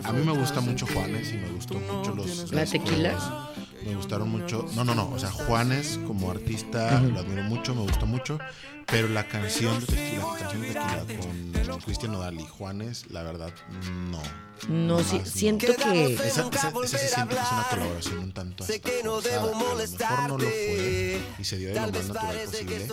[0.05, 2.51] a mí me gusta mucho Juanes y me gustó mucho los.
[2.53, 3.51] ¿La los- tequila?
[3.89, 4.66] Me gustaron mucho.
[4.74, 5.11] No, no, no.
[5.11, 8.39] O sea, Juanes como artista lo admiro mucho, me gusta mucho.
[8.86, 13.22] Pero la canción de Tequila, la canción de Tequila con Cristian Nodal y Juanes, la
[13.22, 13.51] verdad,
[14.11, 14.20] no.
[14.68, 15.93] No, sí, siento no.
[15.93, 16.14] que.
[16.14, 16.49] Esa, esa,
[16.84, 19.41] esa se siente que es una colaboración un tanto hasta forzada.
[19.41, 22.86] A lo mejor no lo fue y se dio de lo más natural posible,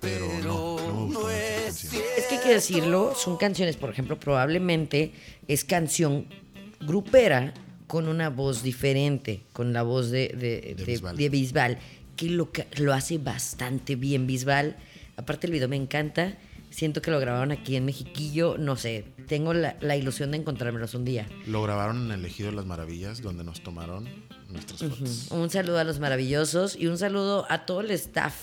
[0.00, 2.02] pero no, no me gustó mucho esa canción.
[2.18, 5.14] Es que hay que decirlo, son canciones, por ejemplo, probablemente
[5.48, 6.28] es canción
[6.80, 7.54] grupera
[7.86, 10.28] con una voz diferente, con la voz de,
[10.76, 11.16] de, Bisbal.
[11.16, 11.78] de Bisbal,
[12.16, 14.76] que lo, lo hace bastante bien Bisbal.
[15.16, 16.36] Aparte el video me encanta,
[16.70, 20.94] siento que lo grabaron aquí en Mexiquillo, no sé, tengo la, la ilusión de encontrármelos
[20.94, 21.26] un día.
[21.46, 24.08] Lo grabaron en el Ejido de las Maravillas, donde nos tomaron
[24.50, 25.28] nuestras fotos.
[25.30, 28.34] Un saludo a los maravillosos y un saludo a todo el staff,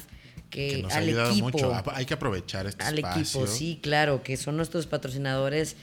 [0.50, 1.46] que, Que nos ha al ayudado equipo.
[1.50, 1.74] mucho.
[1.74, 3.22] Ah, Hay que aprovechar este al espacio.
[3.22, 5.76] equipo, sí, claro, que son nuestros patrocinadores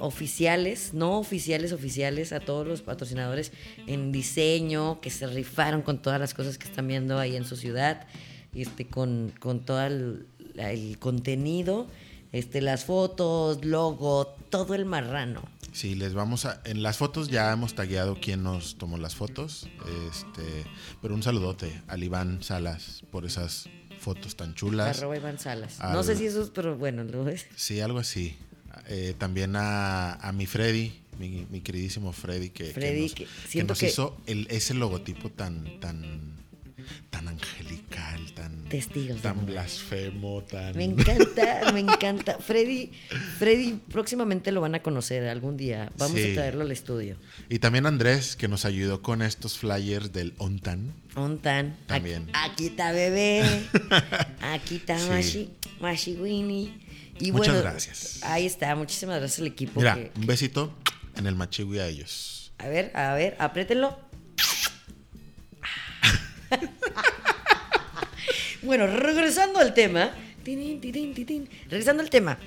[0.00, 3.52] oficiales, no oficiales, oficiales, a todos los patrocinadores
[3.86, 7.56] en diseño, que se rifaron con todas las cosas que están viendo ahí en su
[7.56, 8.06] ciudad,
[8.54, 10.26] este, con, con todo el,
[11.00, 11.88] contenido,
[12.32, 15.42] este, las fotos, logo, todo el marrano.
[15.72, 16.60] Sí, les vamos a.
[16.64, 19.68] En las fotos ya hemos tagueado quién nos tomó las fotos.
[20.08, 20.42] Este,
[21.02, 23.68] pero un saludote al Iván Salas por esas
[23.98, 24.98] fotos tan chulas.
[24.98, 25.80] Arroba Iván Salas.
[25.80, 27.46] Al- No sé si eso es, pero bueno, lo es.
[27.56, 28.36] Sí, algo así.
[28.88, 33.64] Eh, también a, a mi Freddy, mi, mi queridísimo Freddy, que, que Freddy, nos, que
[33.64, 36.34] nos hizo el, ese logotipo tan, tan,
[37.10, 40.76] tan angelical, tan, Testigos tan blasfemo, tan.
[40.76, 42.38] Me encanta, me encanta.
[42.38, 42.90] Freddy,
[43.38, 45.90] Freddy, próximamente lo van a conocer algún día.
[45.96, 46.32] Vamos Sí.
[46.32, 47.16] a traerlo al estudio.
[47.48, 50.92] Y también Andrés, que nos ayudó con estos flyers del ONTAN.
[51.14, 51.76] Ontan.
[51.86, 52.28] También.
[52.32, 53.44] Aquí, aquí está bebé.
[54.42, 55.08] Aquí está Sí.
[55.08, 56.72] Mashi, Mashi Winnie.
[57.20, 58.20] Y Muchas bueno, gracias.
[58.24, 58.74] Ahí está.
[58.74, 59.80] Muchísimas gracias al equipo.
[59.80, 60.74] Mira, que- un besito
[61.16, 62.52] en el machiwi a ellos.
[62.58, 63.98] a ver, a ver, apriétenlo.
[68.62, 70.14] bueno, regresando al tema.
[70.42, 71.48] Tirín, tirín, tirín.
[71.68, 72.38] Regresando al tema.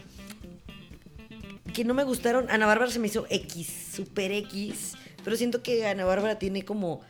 [1.74, 2.50] Que no me gustaron.
[2.50, 4.94] Ana Bárbara se me hizo X, super X.
[5.24, 7.02] Pero siento que Ana Bárbara tiene como,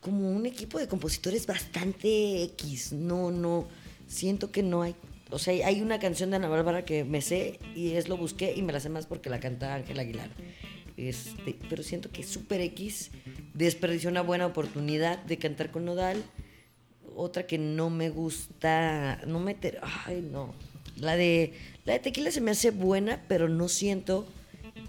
[0.00, 2.92] como un equipo de compositores bastante X.
[2.92, 3.68] No, no.
[4.08, 4.94] Siento que no hay.
[5.32, 8.52] O sea, hay una canción de Ana Bárbara que me sé y es lo busqué
[8.54, 10.30] y me la sé más porque la canta Ángel Aguilar.
[10.96, 13.10] Este, pero siento que Super X
[13.54, 16.22] desperdició una buena oportunidad de cantar con Nodal.
[17.16, 19.56] Otra que no me gusta, no me...
[20.06, 20.54] Ay, no.
[20.96, 21.54] La de,
[21.84, 24.26] la de Tequila se me hace buena, pero no siento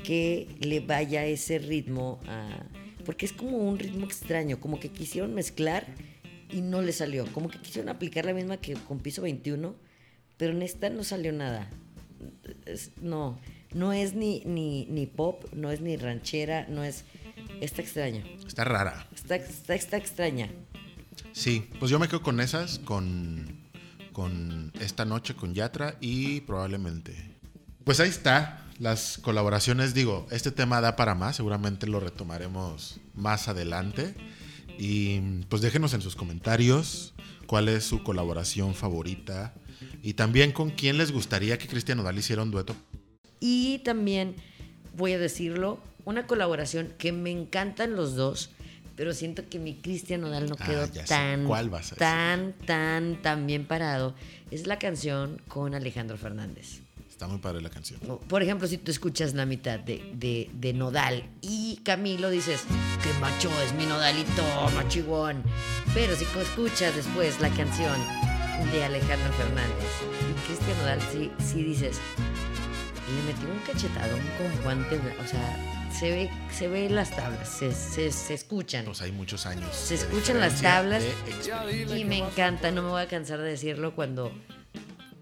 [0.04, 2.66] que le vaya ese ritmo a...
[3.06, 5.86] Porque es como un ritmo extraño, como que quisieron mezclar
[6.50, 7.26] y no le salió.
[7.34, 9.76] Como que quisieron aplicar la misma que con Piso 21,
[10.38, 11.70] pero en esta no salió nada.
[12.66, 13.40] Es- no,
[13.74, 17.06] no es ni, ni, ni pop, no es ni ranchera, no es...
[17.62, 18.24] Está extraña.
[18.46, 19.08] Está rara.
[19.14, 20.50] Está, está, está extraña.
[21.32, 23.60] Sí, pues yo me quedo con esas, con,
[24.12, 27.16] con esta noche, con Yatra y probablemente.
[27.84, 29.94] Pues ahí está, las colaboraciones.
[29.94, 34.16] Digo, este tema da para más, seguramente lo retomaremos más adelante.
[34.78, 35.20] Y
[35.50, 37.14] pues déjenos en sus comentarios
[37.48, 39.54] cuál es su colaboración favorita
[40.02, 42.76] y también con quién les gustaría que Cristian Nodal hiciera un dueto.
[43.40, 44.36] Y también,
[44.96, 48.50] voy a decirlo, una colaboración que me encantan los dos,
[48.96, 51.98] pero siento que mi Cristian Nodal no Ah, quedó tan, ¿Cuál vas a decir?
[51.98, 54.14] tan, tan, tan bien parado.
[54.52, 56.80] Es la canción con Alejandro Fernández.
[57.10, 58.00] Está muy padre la canción.
[58.28, 62.62] Por ejemplo, si tú escuchas la mitad de, de- de Nodal y Camilo, dices,
[63.02, 64.44] qué macho es mi Nodalito,
[64.76, 65.42] machigón.
[65.94, 67.96] Pero si escuchas después la canción
[68.72, 69.92] de Alejandro Fernández
[70.30, 71.98] y Cristian Nodal, sí, sí dices,
[73.16, 77.48] le metió un cachetadón con guante, blan- o sea, se ve, se ve las tablas,
[77.50, 78.86] se, se, se escuchan.
[78.86, 79.76] Pues hay muchos años.
[79.76, 81.04] Se escuchan las tablas.
[81.96, 84.32] Y me encanta, no me voy a cansar de decirlo cuando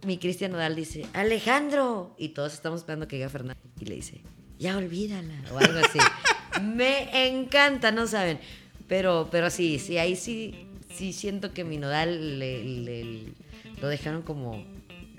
[0.05, 2.15] mi Cristian Nodal dice, Alejandro.
[2.17, 3.61] Y todos estamos esperando que llegue Fernando.
[3.79, 4.21] Y le dice,
[4.59, 5.33] ya olvídala.
[5.53, 5.99] O algo así.
[6.61, 8.39] me encanta, no saben.
[8.87, 13.33] Pero, pero sí, sí, ahí sí, sí siento que mi Nodal le, le-
[13.81, 14.63] lo dejaron como,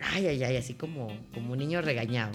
[0.01, 2.33] ay, ay, ay, así como, como un niño regañado.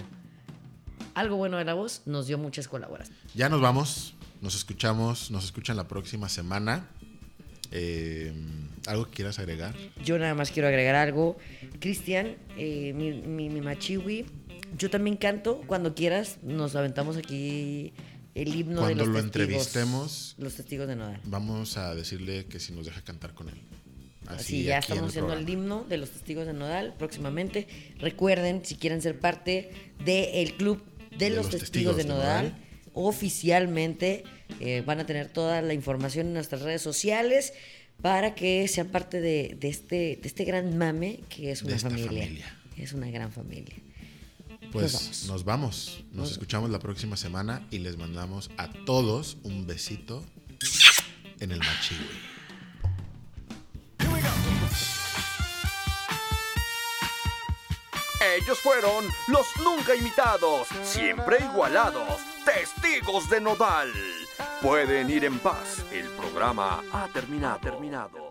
[1.14, 3.22] Algo bueno de la voz, nos dio muchas colaboraciones.
[3.34, 4.14] Ya nos vamos.
[4.40, 5.30] Nos escuchamos.
[5.30, 6.86] Nos escuchan la próxima semana.
[7.72, 8.32] Eh,
[8.86, 9.74] ¿Algo que quieras agregar?
[10.04, 11.36] Yo nada más quiero agregar algo.
[11.80, 14.26] Cristian, eh, mi, mi, mi machiwi,
[14.78, 15.60] yo también canto.
[15.66, 17.92] Cuando quieras, nos aventamos aquí
[18.42, 19.24] el himno Cuando de los lo testigos.
[19.24, 20.34] entrevistemos.
[20.38, 21.20] Los testigos de Nodal.
[21.24, 23.56] Vamos a decirle que si nos deja cantar con él.
[24.26, 27.66] Así, ya aquí en estamos haciendo el himno de los testigos de Nodal próximamente.
[27.98, 29.70] Recuerden, si quieren ser parte
[30.04, 30.82] del club
[31.16, 32.56] de, los, testigos, de, Nodal,
[32.92, 34.24] oficialmente
[34.60, 37.54] eh, van a tener toda la información en nuestras redes sociales
[38.02, 41.78] para que sean parte de, de este, de este gran mame que es De una
[41.78, 42.56] familia.
[42.76, 43.74] Es una gran familia.
[44.72, 45.26] Pues Nos vamos.
[45.28, 46.04] nos vamos.
[46.08, 50.24] Nos Nos- escuchamos la próxima semana y les mandamos a todos un besito
[51.40, 52.06] en el machiwi.
[58.36, 63.92] Ellos fueron los nunca imitados, siempre igualados, testigos de Nodal.
[64.60, 67.60] Pueden ir en paz, el programa ha terminado.
[67.60, 68.27] terminado.